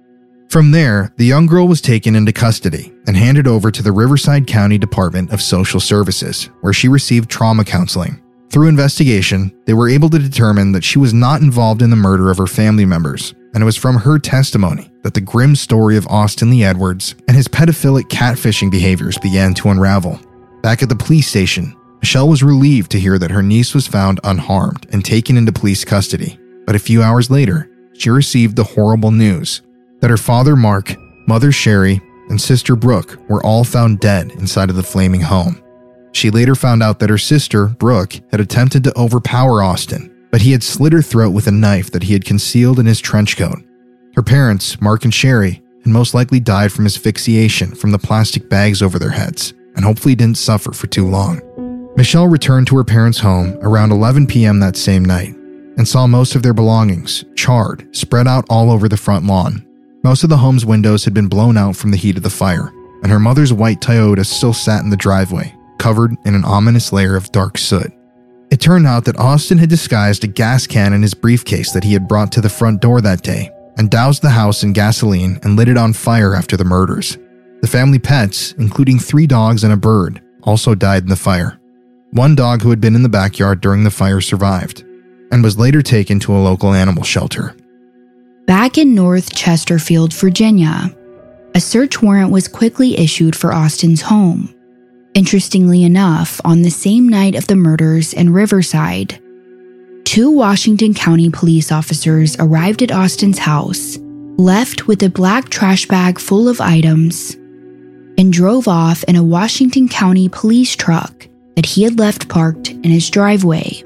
[0.51, 4.47] From there, the young girl was taken into custody and handed over to the Riverside
[4.47, 8.23] County Department of Social Services, where she received trauma counseling.
[8.51, 12.31] Through investigation, they were able to determine that she was not involved in the murder
[12.31, 16.07] of her family members, and it was from her testimony that the grim story of
[16.09, 20.21] Austin Lee Edwards and his pedophilic catfishing behaviors began to unravel.
[20.63, 24.21] Back at the police station, Michelle was relieved to hear that her niece was found
[24.23, 26.39] unharmed and taken into police custody.
[26.67, 29.63] But a few hours later, she received the horrible news
[30.01, 30.95] that her father Mark,
[31.27, 35.63] mother Sharie, and sister Brooke were all found dead inside of the flaming home.
[36.13, 40.53] She later found out that her sister, Brooke, had attempted to overpower Austin, but he
[40.53, 43.59] had slit her throat with a knife that he had concealed in his trench coat.
[44.15, 48.81] Her parents, Mark and Sharie, had most likely died from asphyxiation from the plastic bags
[48.81, 51.41] over their heads, and hopefully didn't suffer for too long.
[51.97, 54.61] Michelle returned to her parents' home around 11 p.m.
[54.61, 55.35] that same night
[55.77, 59.67] and saw most of their belongings, charred, spread out all over the front lawn.
[60.03, 62.73] Most of the home's windows had been blown out from the heat of the fire,
[63.03, 67.17] and her mother's white Toyota still sat in the driveway, covered in an ominous layer
[67.17, 67.93] of dark soot.
[68.51, 71.93] It turned out that Austin had disguised a gas can in his briefcase that he
[71.93, 75.57] had brought to the front door that day and doused the house in gasoline and
[75.57, 77.19] lit it on fire after the murders.
[77.63, 81.59] The family pets, including three dogs and a bird, also died in the fire.
[82.11, 84.85] One dog who had been in the backyard during the fire survived,
[85.35, 87.57] and was later taken to a local animal shelter.
[88.47, 90.97] Back in North Chesterfield, Virginia,
[91.57, 94.55] a search warrant was quickly issued for Austin's home.
[95.13, 99.21] Interestingly enough, on the same night of the murders in Riverside,
[100.05, 103.99] two Washington County police officers arrived at Austin's house,
[104.39, 107.35] left with a black trash bag full of items,
[108.17, 111.27] and drove off in a Washington County police truck
[111.57, 113.83] that he had left parked in his driveway.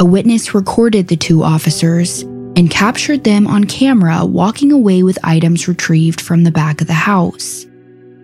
[0.00, 2.22] A witness recorded the two officers
[2.54, 6.92] and captured them on camera walking away with items retrieved from the back of the
[6.92, 7.66] house.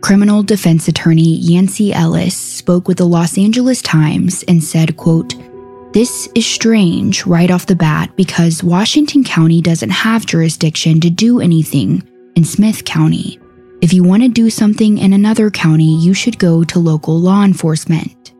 [0.00, 5.34] Criminal defense attorney Yancey Ellis spoke with the Los Angeles Times and said, quote,
[5.92, 11.40] this is strange right off the bat because Washington County doesn't have jurisdiction to do
[11.40, 12.02] anything
[12.36, 13.40] in Smyth County.
[13.80, 17.44] If you want to do something in another county, you should go to local law
[17.44, 18.32] enforcement.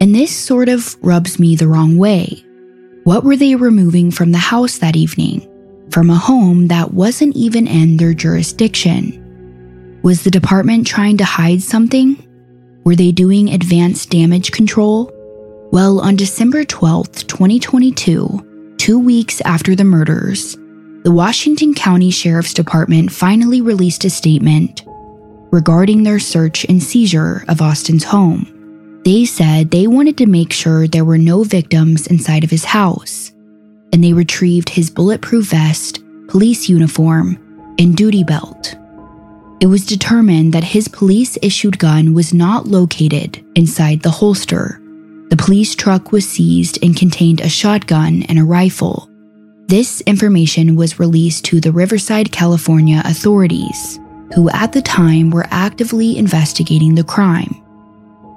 [0.00, 2.44] And this sort of rubs me the wrong way.
[3.08, 5.40] What were they removing from the house that evening?
[5.90, 9.98] From a home that wasn't even in their jurisdiction?
[10.02, 12.22] Was the department trying to hide something?
[12.84, 15.10] Were they doing advanced damage control?
[15.72, 20.58] Well, on December 12th, 2022, two weeks after the murders,
[21.02, 24.84] the Washington County Sheriff's Department finally released a statement
[25.50, 28.57] regarding their search and seizure of Austin's home.
[29.08, 33.32] They said they wanted to make sure there were no victims inside of his house,
[33.90, 37.38] and they retrieved his bulletproof vest, police uniform,
[37.78, 38.76] and duty belt.
[39.60, 44.78] It was determined that his police issued gun was not located inside the holster.
[45.30, 49.08] The police truck was seized and contained a shotgun and a rifle.
[49.68, 53.98] This information was released to the Riverside, California authorities,
[54.34, 57.64] who at the time were actively investigating the crime.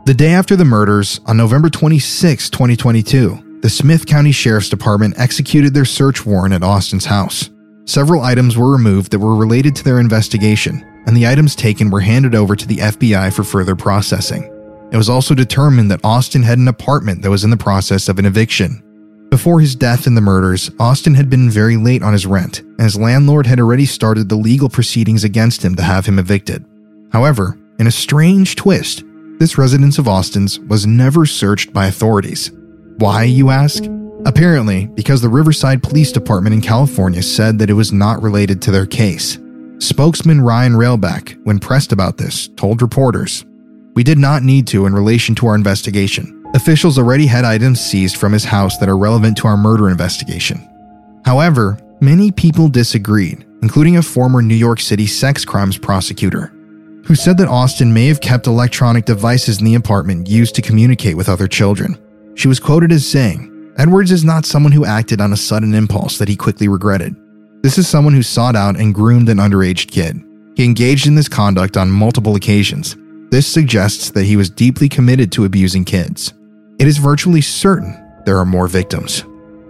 [0.04, 5.76] The day after the murders, on November 26, 2022, the Smyth County Sheriff's Department executed
[5.76, 7.52] their search warrant at Austin's house.
[7.86, 12.00] Several items were removed that were related to their investigation, and the items taken were
[12.00, 14.46] handed over to the FBI for further processing.
[14.92, 18.18] It was also determined that Austin had an apartment that was in the process of
[18.18, 18.82] an eviction.
[19.30, 22.82] Before his death and the murders, Austin had been very late on his rent, and
[22.82, 26.66] his landlord had already started the legal proceedings against him to have him evicted.
[27.12, 29.04] However, in a strange twist,
[29.42, 32.52] this residence of Austin's was never searched by authorities.
[32.98, 33.84] Why, you ask?
[34.24, 38.72] Apparently, because the Riverside Police Department in California said that it was not related to
[38.72, 39.40] their case.
[39.80, 43.44] Spokesman Ryan Railsback, when pressed about this, told reporters,
[43.96, 46.46] We did not need to in relation to our investigation.
[46.54, 50.60] Officials already had items seized from his house that are relevant to our murder investigation.
[51.26, 56.54] However, many people disagreed, including a former New York City sex crimes prosecutor
[57.06, 61.18] who said that Austin may have kept electronic devices in the apartment used to communicate
[61.18, 61.98] with other children.
[62.36, 66.18] She was quoted as saying, Edwards is not someone who acted on a sudden impulse
[66.18, 67.16] that he quickly regretted.
[67.64, 70.22] This is someone who sought out and groomed an underage kid.
[70.56, 72.96] He engaged in this conduct on multiple occasions.
[73.30, 76.34] This suggests that he was deeply committed to abusing kids.
[76.80, 79.24] It is virtually certain there are more victims.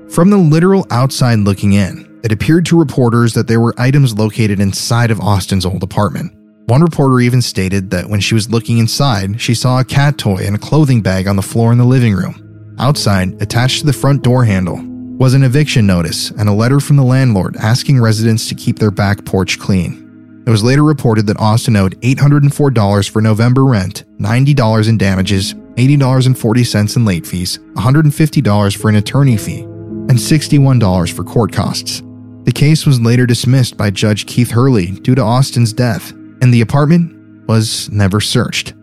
[0.10, 4.60] From the literal outside looking in, it appeared to reporters that there were items located
[4.60, 6.34] inside of Austin's old apartment.
[6.72, 10.46] One reporter even stated that when she was looking inside, she saw a cat toy
[10.46, 12.76] and a clothing bag on the floor in the living room.
[12.80, 14.80] Outside, attached to the front door handle,
[15.18, 18.90] was an eviction notice and a letter from the landlord asking residents to keep their
[18.90, 20.44] back porch clean.
[20.48, 26.96] It was later reported that Austin owed $804 for November rent, $90 in damages, $80.40
[26.96, 32.02] in late fees, $150 for an attorney fee, and $61 for court costs.
[32.46, 36.62] The case was later dismissed by Judge Keith Hurley due to Austin's death, and the
[36.62, 38.74] apartment was never searched.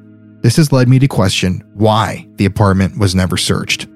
[0.43, 3.89] This has led me to question why the apartment was never searched.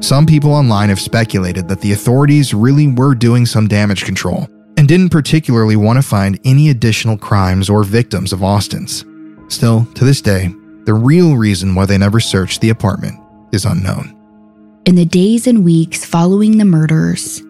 [0.00, 4.46] Some people online have speculated that the authorities really were doing some damage control
[4.76, 9.04] and didn't particularly want to find any additional crimes or victims of Austin's.
[9.48, 10.54] Still, to this day,
[10.84, 13.18] the real reason why they never searched the apartment
[13.50, 14.14] is unknown.
[14.86, 17.42] In the days and weeks following the murders,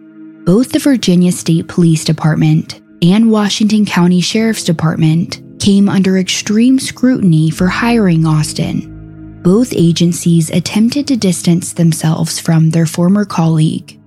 [0.45, 7.51] both the Virginia State Police Department and Washington County Sheriff's Department came under extreme scrutiny
[7.51, 8.95] for hiring Austin
[9.43, 13.99] both agencies attempted to distance themselves from their former colleague.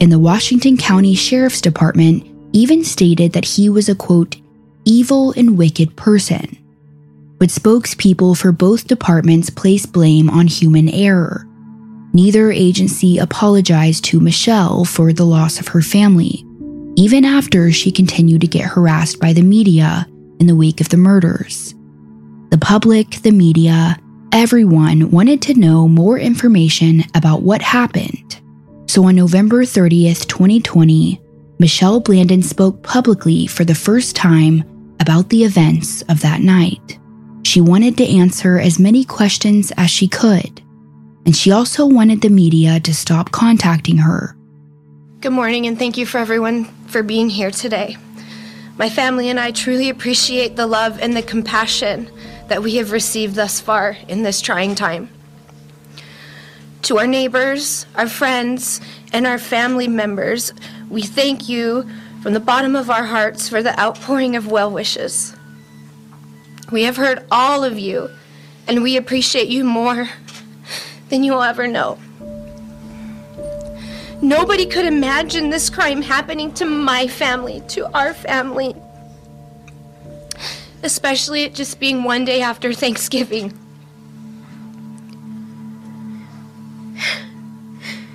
[0.00, 4.36] And the Washington County Sheriff's Department even stated that he was a quote,
[4.84, 6.56] evil and wicked person.
[7.38, 11.46] But spokespeople for both departments placed blame on human error.
[12.12, 16.44] Neither agency apologized to Michelle for the loss of her family,
[16.96, 20.09] even after she continued to get harassed by the media
[20.40, 21.74] in the wake of the murders.
[22.50, 23.96] The public, the media,
[24.32, 28.40] Everyone wanted to know more information about what happened.
[28.86, 31.20] So on November 30th, 2020,
[31.58, 34.62] Michelle Blandin spoke publicly for the first time
[35.00, 37.00] about the events of that night.
[37.42, 40.62] She wanted to answer as many questions as she could,
[41.26, 44.36] and she also wanted the media to stop contacting her.
[45.20, 47.96] Good morning, and thank you for everyone for being here today.
[48.76, 52.10] My family and I truly appreciate the love and the compassion
[52.48, 55.10] that we have received thus far in this trying time.
[56.82, 58.80] To our neighbors, our friends,
[59.12, 60.52] and our family members,
[60.88, 61.88] we thank you
[62.22, 65.34] from the bottom of our hearts for the outpouring of well wishes.
[66.72, 68.10] We have heard all of you,
[68.66, 70.08] and we appreciate you more
[71.08, 71.98] than you will ever know.
[74.22, 78.74] Nobody could imagine this crime happening to my family, to our family
[80.82, 83.56] especially it just being one day after Thanksgiving.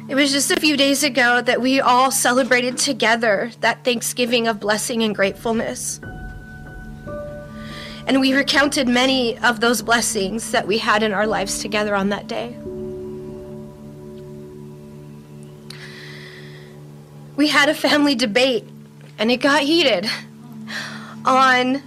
[0.07, 4.59] It was just a few days ago that we all celebrated together that Thanksgiving of
[4.59, 5.99] blessing and gratefulness.
[8.07, 12.09] And we recounted many of those blessings that we had in our lives together on
[12.09, 12.55] that day.
[17.35, 18.67] We had a family debate,
[19.17, 20.07] and it got heated
[21.25, 21.81] on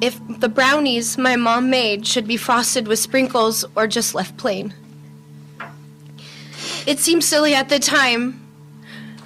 [0.00, 4.74] if the brownies my mom made should be frosted with sprinkles or just left plain.
[6.86, 8.40] It seemed silly at the time,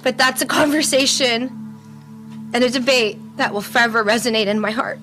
[0.03, 1.49] but that's a conversation
[2.53, 4.99] and a debate that will forever resonate in my heart.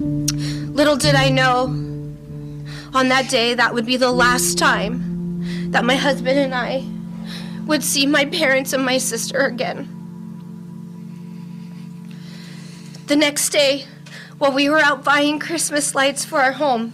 [0.00, 1.64] Little did I know
[2.94, 6.84] on that day that would be the last time that my husband and I
[7.66, 9.92] would see my parents and my sister again.
[13.06, 13.84] The next day,
[14.38, 16.92] while we were out buying Christmas lights for our home,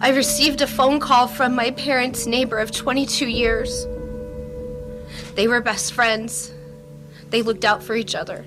[0.00, 3.86] I received a phone call from my parents' neighbor of 22 years.
[5.34, 6.52] They were best friends.
[7.30, 8.44] They looked out for each other.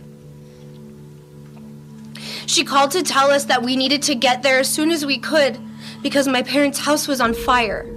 [2.45, 5.18] She called to tell us that we needed to get there as soon as we
[5.18, 5.58] could
[6.03, 7.94] because my parents' house was on fire.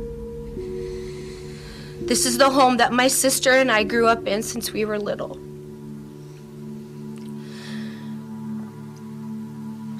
[2.08, 4.98] This is the home that my sister and I grew up in since we were
[4.98, 5.38] little.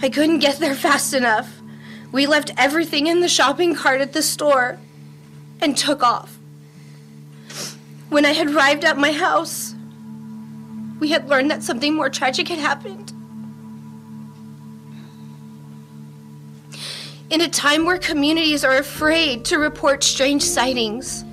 [0.01, 1.61] I couldn't get there fast enough.
[2.11, 4.79] We left everything in the shopping cart at the store
[5.61, 6.39] and took off.
[8.09, 9.75] When I had arrived at my house,
[11.01, 13.13] we had learned that something more tragic had happened.
[17.29, 21.27] In a time where communities are afraid to report strange sightings,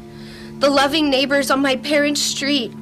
[0.60, 2.74] the loving neighbors on my parents' street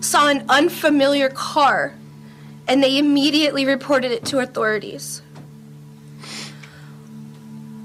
[0.00, 1.94] saw an unfamiliar car
[2.68, 5.22] and they immediately reported it to authorities.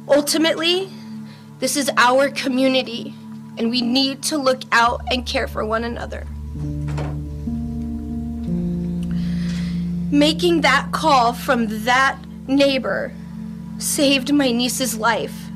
[0.07, 0.89] Ultimately,
[1.59, 3.15] this is our community,
[3.57, 6.27] and we need to look out and care for one another.
[10.11, 13.13] Making that call from that neighbor
[13.77, 15.49] saved my niece's life,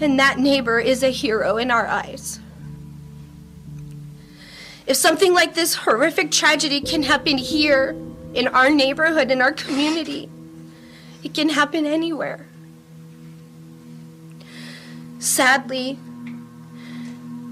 [0.00, 2.40] and that neighbor is a hero in our eyes.
[4.86, 7.94] If something like this horrific tragedy can happen here,
[8.34, 10.28] in our neighborhood, in our community.
[11.22, 12.46] It can happen anywhere.
[15.18, 15.98] Sadly,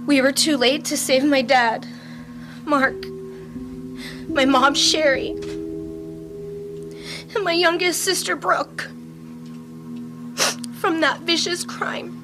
[0.07, 1.87] we were too late to save my dad,
[2.65, 2.95] Mark,
[4.29, 5.37] my mom, Sharie,
[7.35, 8.89] and my youngest sister, Brooke.
[10.79, 12.18] from that vicious crime.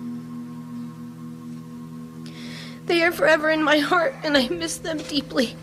[2.86, 5.56] They are forever in my heart, and I miss them deeply.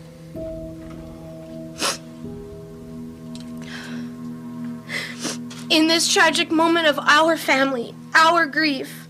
[5.70, 9.08] In this tragic moment of our family, our grief,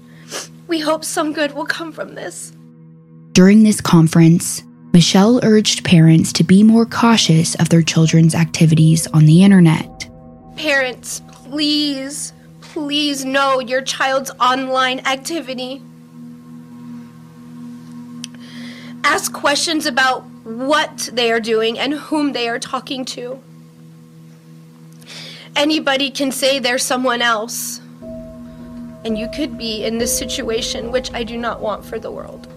[0.69, 2.53] we hope some good will come from this.
[3.33, 9.25] During this conference, Michelle urged parents to be more cautious of their children's activities on
[9.25, 10.09] the internet.
[10.57, 15.83] Parents, please, please know your child's online activity.
[19.05, 23.43] Ask questions about what they are doing and whom they are talking to.
[25.55, 27.81] Anybody can say they're someone else,
[29.05, 32.49] and you could be in this situation, which I do not want for the world.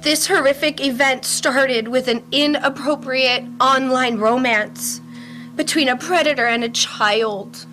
[0.00, 5.00] This horrific event started with an inappropriate online romance
[5.54, 7.66] between a predator and a child.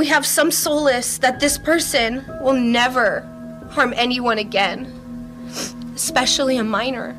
[0.00, 3.20] We have some solace that this person will never
[3.72, 4.90] harm anyone again,
[5.94, 7.14] especially a minor.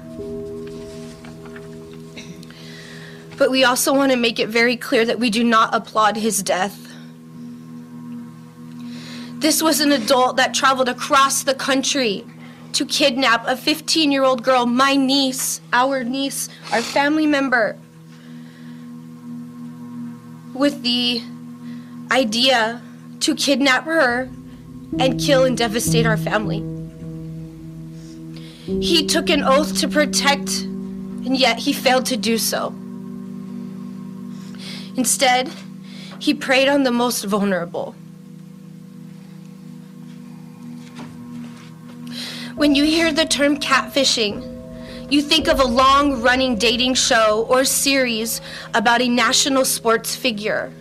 [3.38, 6.42] But we also want to make it very clear that we do not applaud his
[6.42, 6.92] death.
[9.34, 12.26] This was an adult that traveled across the country
[12.74, 17.78] to kidnap a 15 year old girl, my niece, our niece, our family member,
[20.56, 21.22] with the
[22.12, 22.82] idea
[23.22, 24.30] to kidnap her
[25.00, 26.60] and kill and devastate our family.
[28.66, 32.74] He took an oath to protect, and yet he failed to do so.
[34.98, 35.50] Instead,
[36.20, 37.96] he preyed on the most vulnerable.
[42.56, 44.48] When you hear the term catfishing,
[45.10, 48.42] you think of a long running dating show or series
[48.74, 50.72] about a national sports figure,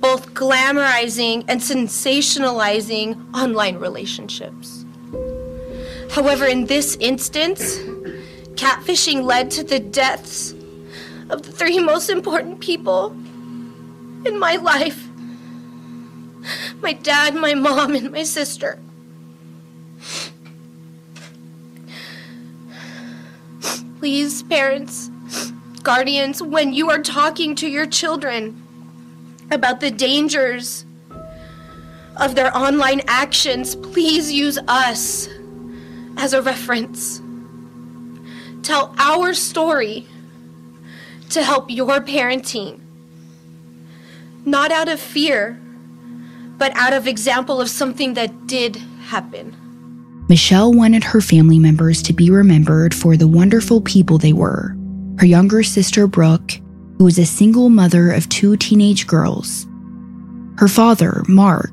[0.00, 4.84] both glamorizing and sensationalizing online relationships.
[6.10, 7.78] However, in this instance,
[8.54, 10.52] catfishing led to the deaths
[11.30, 13.10] of the three most important people
[14.24, 15.08] in my life
[16.80, 18.78] my dad, my mom, and my sister.
[23.98, 25.10] Please, parents,
[25.82, 28.62] guardians, when you are talking to your children
[29.54, 30.84] about the dangers
[32.18, 35.28] of their online actions, please use us
[36.16, 37.20] as a reference.
[38.62, 40.06] Tell our story
[41.30, 42.80] to help your parenting
[44.46, 45.60] not out of fear,
[46.58, 48.76] but out of example of something that did
[49.06, 49.56] happen.
[50.28, 54.76] Michelle wanted her family members to be remembered for the wonderful people they were.
[55.18, 56.52] Her younger sister, Brooke,
[56.98, 59.66] who was a single mother of two teenage girls.
[60.58, 61.72] Her father, Mark,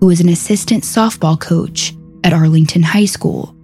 [0.00, 1.94] who was an assistant softball coach
[2.24, 3.54] at Arlington High School.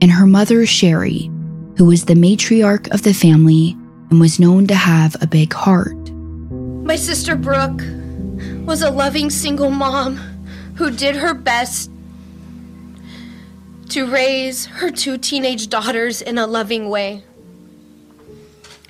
[0.00, 1.30] And her mother, Sharie,
[1.78, 3.76] who was the matriarch of the family
[4.10, 6.10] and was known to have a big heart.
[6.50, 7.80] My sister Brooke
[8.66, 10.16] was a loving single mom
[10.76, 11.90] who did her best
[13.90, 17.22] to raise her two teenage daughters in a loving way.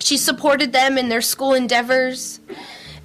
[0.03, 2.41] She supported them in their school endeavors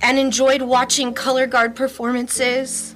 [0.02, 2.96] and enjoyed watching color guard performances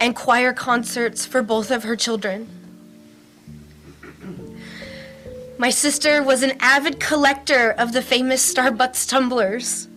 [0.00, 2.48] and choir concerts for both of her children.
[5.58, 9.88] My sister was an avid collector of the famous Starbucks tumblers.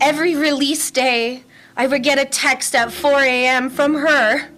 [0.00, 1.44] Every release day,
[1.76, 3.70] I would get a text at 4 a.m.
[3.70, 4.48] from her,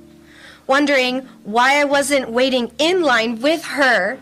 [0.66, 4.19] wondering why I wasn't waiting in line with her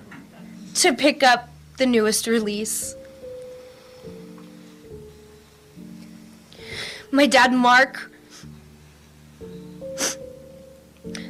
[0.75, 2.96] to pick up the newest release.
[7.11, 8.11] My dad, Mark,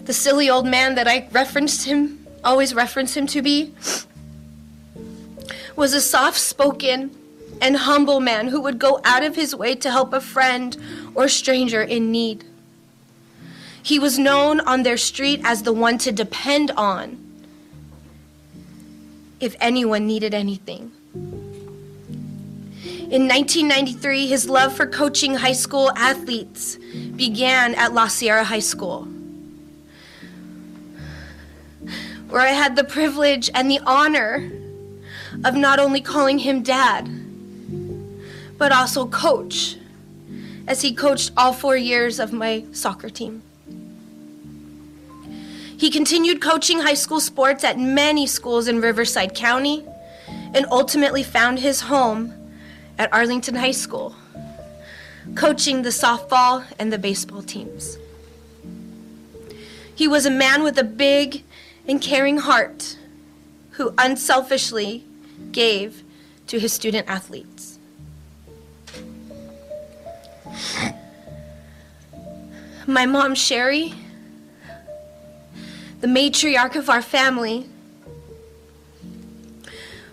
[0.05, 3.75] the silly old man that I referenced him, always referenced him to be,
[5.77, 7.11] was a soft spoken,
[7.61, 10.77] and humble man who would go out of his way to help a friend
[11.15, 12.45] or stranger in need.
[13.83, 17.23] He was known on their street as the one to depend on
[19.39, 20.93] if anyone needed anything.
[23.09, 26.75] In 1993, his love for coaching high school athletes
[27.15, 29.05] began at La Sierra High School,
[32.29, 34.51] where I had the privilege and the honor
[35.45, 37.09] of not only calling him dad,
[38.59, 39.77] but also coach,
[40.67, 43.41] as he coached all four years of my soccer team.
[45.79, 49.85] He continued coaching high school sports at many schools in Riverside County
[50.27, 52.33] and ultimately found his home
[52.99, 54.15] at Arlington High School,
[55.35, 57.99] coaching the softball and the baseball teams.
[59.95, 61.43] He was a man with a big
[61.89, 62.97] and caring heart
[63.73, 65.05] who unselfishly
[65.53, 66.03] gave
[66.47, 67.79] to his student athletes.
[72.87, 73.95] My mom, Sharie,
[76.01, 77.69] the matriarch of our family,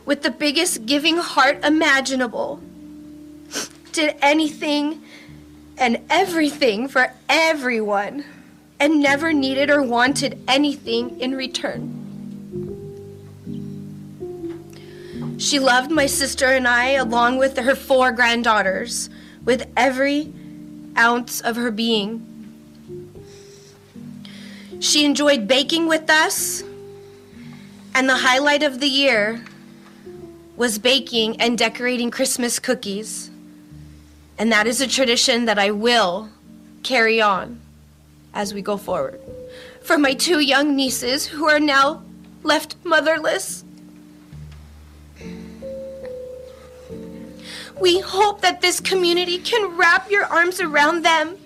[0.06, 2.62] with the biggest giving heart imaginable,
[3.92, 5.02] did anything
[5.78, 8.26] and everything for everyone
[8.80, 12.00] and never needed or wanted anything in return.
[15.38, 19.10] She loved my sister and I, along with her four granddaughters,
[19.44, 20.32] with every
[20.98, 22.30] ounce of her being.
[24.80, 26.64] She enjoyed baking with us,
[27.96, 29.44] and the highlight of the year
[30.56, 33.32] was baking and decorating Christmas cookies.
[34.38, 36.30] And that is a tradition that I will
[36.82, 37.62] carry on
[38.34, 39.20] as we go forward.
[39.82, 42.04] For my two young nieces who are now
[42.42, 43.64] left motherless,
[47.80, 51.38] we hope that this community can wrap your arms around them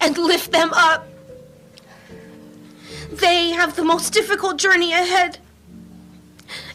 [0.00, 1.06] and lift them up.
[3.10, 5.38] They have the most difficult journey ahead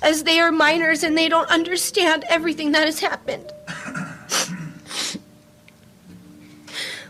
[0.02, 3.52] as they are minors and they don't understand everything that has happened.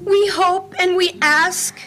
[0.07, 1.77] We hope and we ask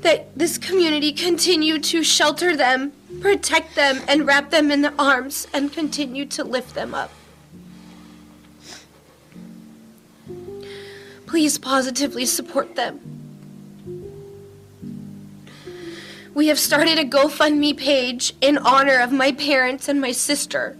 [0.00, 5.46] that this community continue to shelter them, protect them, and wrap them in their arms
[5.52, 7.12] and continue to lift them up.
[11.26, 13.00] Please positively support them.
[16.32, 20.78] We have started a GoFundMe page in honor of my parents and my sister,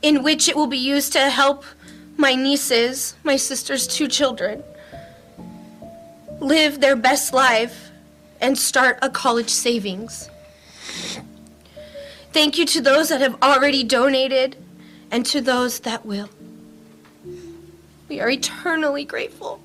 [0.00, 1.64] in which it will be used to help
[2.16, 4.62] my nieces, my sister's two children,
[6.40, 7.90] live their best life
[8.40, 10.28] and start a college savings.
[12.32, 14.56] Thank you to those that have already donated
[15.10, 16.28] and to those that will.
[18.08, 19.60] We are eternally grateful.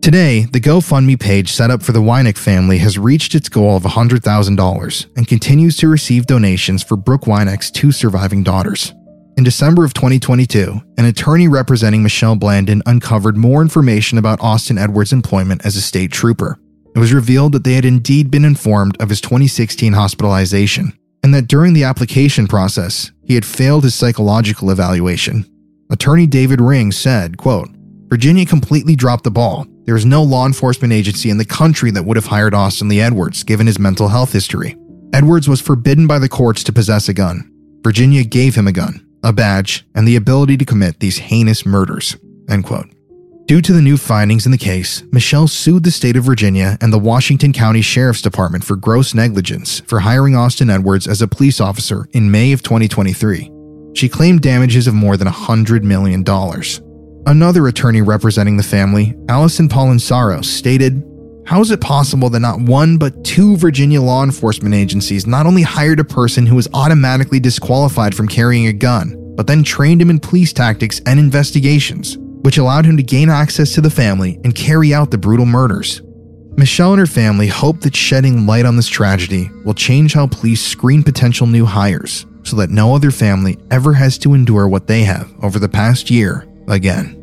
[0.00, 3.82] Today, the GoFundMe page set up for the Winek family has reached its goal of
[3.82, 8.92] $100,000 and continues to receive donations for Brooke Winek's two surviving daughters.
[9.38, 15.12] In December of 2022, an attorney representing Michelle Blandin uncovered more information about Austin Edwards'
[15.12, 16.58] employment as a state trooper.
[16.96, 21.46] It was revealed that they had indeed been informed of his 2016 hospitalization, and that
[21.46, 25.46] during the application process, he had failed his psychological evaluation.
[25.88, 27.68] Attorney David Ring said, quote,
[28.08, 29.68] Virginia completely dropped the ball.
[29.84, 33.00] There is no law enforcement agency in the country that would have hired Austin Lee
[33.00, 34.76] Edwards, given his mental health history.
[35.12, 37.48] Edwards was forbidden by the courts to possess a gun.
[37.84, 42.16] Virginia gave him a gun, a badge, and the ability to commit these heinous murders.
[42.48, 42.88] End quote.
[43.46, 46.92] Due to the new findings in the case, Michelle sued the state of Virginia and
[46.92, 51.58] the Washington County Sheriff's Department for gross negligence for hiring Austin Edwards as a police
[51.58, 53.50] officer in May of 2023.
[53.94, 56.22] She claimed damages of more than $100 million.
[57.26, 61.02] Another attorney representing the family, Allison Polinsaro, stated,
[61.48, 65.62] How is it possible that not one but two Virginia law enforcement agencies not only
[65.62, 70.10] hired a person who was automatically disqualified from carrying a gun, but then trained him
[70.10, 74.54] in police tactics and investigations, which allowed him to gain access to the family and
[74.54, 76.02] carry out the brutal murders?
[76.58, 80.60] Michelle and her family hope that shedding light on this tragedy will change how police
[80.60, 85.00] screen potential new hires so that no other family ever has to endure what they
[85.00, 87.14] have over the past year again.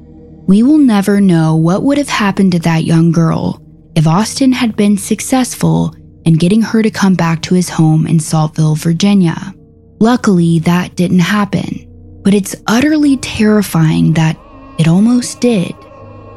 [0.47, 3.61] We will never know what would have happened to that young girl
[3.95, 8.19] if Austin had been successful in getting her to come back to his home in
[8.19, 9.53] Saltville, Virginia.
[9.99, 14.37] Luckily, that didn't happen, but it's utterly terrifying that
[14.77, 15.73] it almost did.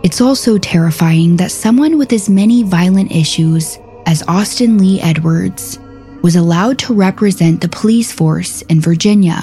[0.05, 5.79] It's also terrifying that someone with as many violent issues as Austin Lee Edwards
[6.23, 9.43] was allowed to represent the police force in Virginia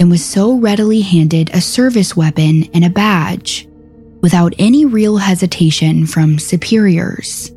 [0.00, 3.68] and was so readily handed a service weapon and a badge
[4.22, 7.50] without any real hesitation from superiors.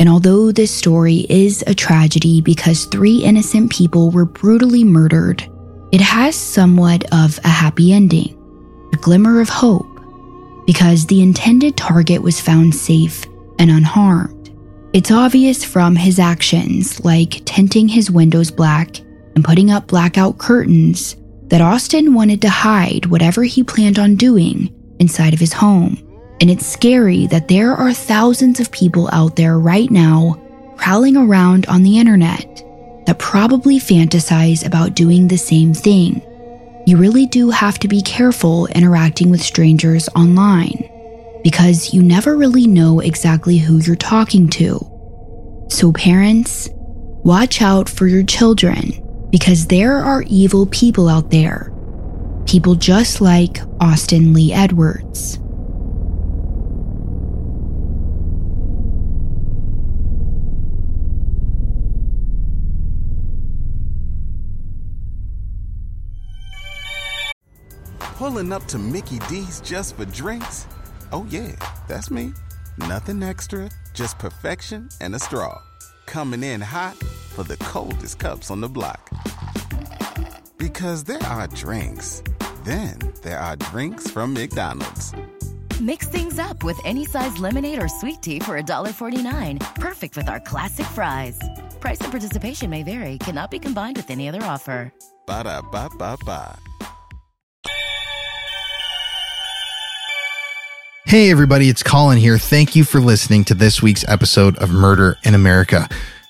[0.00, 5.46] And although this story is a tragedy because three innocent people were brutally murdered,
[5.90, 8.34] it has somewhat of a happy ending,
[8.92, 9.86] a glimmer of hope,
[10.66, 13.24] because the intended target was found safe
[13.58, 14.54] and unharmed.
[14.92, 19.00] It's obvious from his actions, like tinting his windows black
[19.34, 21.16] and putting up blackout curtains,
[21.48, 25.98] that Austin wanted to hide whatever he planned on doing inside of his home.
[26.40, 30.40] And it's scary that there are thousands of people out there right now
[30.76, 32.62] prowling around on the internet
[33.06, 36.22] that probably fantasize about doing the same thing.
[36.86, 40.88] You really do have to be careful interacting with strangers online.
[41.42, 44.78] because you never really know exactly who you're talking to.
[45.70, 46.68] So, parents,
[47.24, 48.92] watch out for your children
[49.30, 51.72] because there are evil people out there.
[52.48, 55.38] People just like Austin Lee Edwards.
[68.16, 70.66] Pulling up to Mickey D's just for drinks?
[71.12, 71.52] Oh, yeah,
[71.86, 72.32] that's me.
[72.78, 75.60] Nothing extra, just perfection and a straw.
[76.06, 79.10] Coming in hot for the coldest cups on the block.
[80.68, 82.22] Because there are drinks,
[82.62, 85.14] then there are drinks from McDonald's.
[85.80, 89.74] Mix things up with any size lemonade or sweet tea for $1.49.
[89.76, 91.38] Perfect with our classic fries.
[91.80, 94.92] Price and participation may vary, cannot be combined with any other offer.
[95.26, 96.58] Ba da ba ba ba.
[101.06, 102.36] Hey, everybody, it's Colin here.
[102.36, 105.88] Thank you for listening to this week's episode of Murder in America.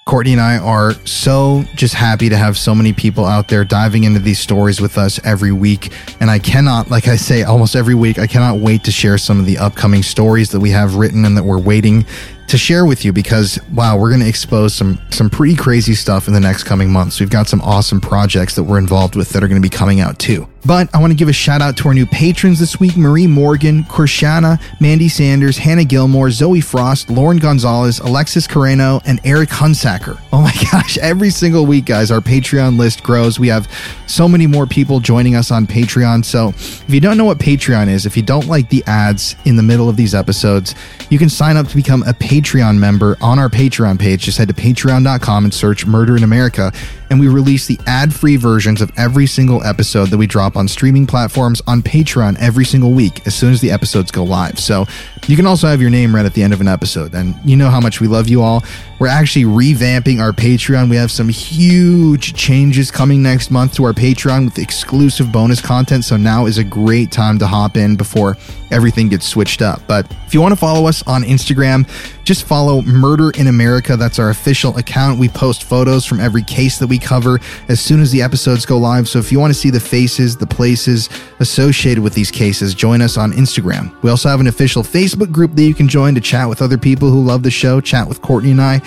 [0.09, 4.05] Courtney and I are so just happy to have so many people out there diving
[4.05, 5.93] into these stories with us every week.
[6.19, 9.39] And I cannot, like I say almost every week, I cannot wait to share some
[9.39, 12.07] of the upcoming stories that we have written and that we're waiting
[12.47, 16.27] to share with you because wow, we're going to expose some some pretty crazy stuff
[16.27, 17.21] in the next coming months.
[17.21, 20.01] We've got some awesome projects that we're involved with that are going to be coming
[20.01, 20.49] out too.
[20.69, 23.27] But I want to give a shout out to our new patrons this week Marie
[23.27, 30.21] Morgan, Korshana, Mandy Sanders, Hannah Gilmore, Zoe Frost, Lauren Gonzalez, Alexis Carreno, and Eric Hunsacker.
[30.31, 33.39] Oh my gosh, every single week, guys, our Patreon list grows.
[33.39, 33.67] We have
[34.07, 36.23] so many more people joining us on Patreon.
[36.23, 39.57] So if you don't know what Patreon is, if you don't like the ads in
[39.57, 40.75] the middle of these episodes,
[41.09, 44.25] you can sign up to become a Patreon member on our Patreon page.
[44.25, 46.75] Just head to patreon.com and search Murder in America.
[47.11, 50.69] And we release the ad free versions of every single episode that we drop on
[50.69, 54.59] streaming platforms on Patreon every single week as soon as the episodes go live.
[54.59, 54.87] So
[55.27, 57.15] you can also have your name read at the end of an episode.
[57.15, 58.63] And you know how much we love you all.
[58.99, 60.91] We're actually revamping our Patreon.
[60.91, 66.05] We have some huge changes coming next month to our Patreon with exclusive bonus content.
[66.05, 68.37] So now is a great time to hop in before
[68.71, 69.81] everything gets switched up.
[69.87, 71.89] But if you want to follow us on Instagram,
[72.25, 73.97] just follow Murder in America.
[73.97, 75.19] That's our official account.
[75.19, 77.39] We post photos from every case that we cover
[77.69, 79.09] as soon as the episodes go live.
[79.09, 81.09] So if you want to see the faces, the places
[81.41, 83.95] associated with these cases, join us on Instagram.
[84.03, 86.77] We also have an official Facebook group that you can join to chat with other
[86.77, 88.83] people who love the show, chat with Courtney and I.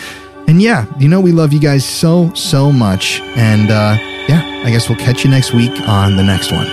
[0.52, 3.22] And yeah, you know, we love you guys so, so much.
[3.38, 3.96] And uh,
[4.28, 6.68] yeah, I guess we'll catch you next week on the next one.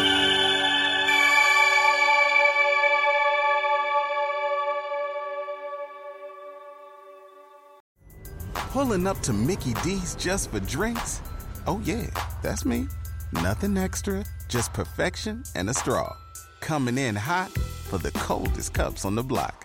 [8.52, 11.22] Pulling up to Mickey D's just for drinks?
[11.68, 12.08] Oh, yeah,
[12.42, 12.88] that's me.
[13.30, 16.16] Nothing extra, just perfection and a straw.
[16.58, 19.64] Coming in hot for the coldest cups on the block.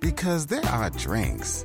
[0.00, 1.64] Because there are drinks,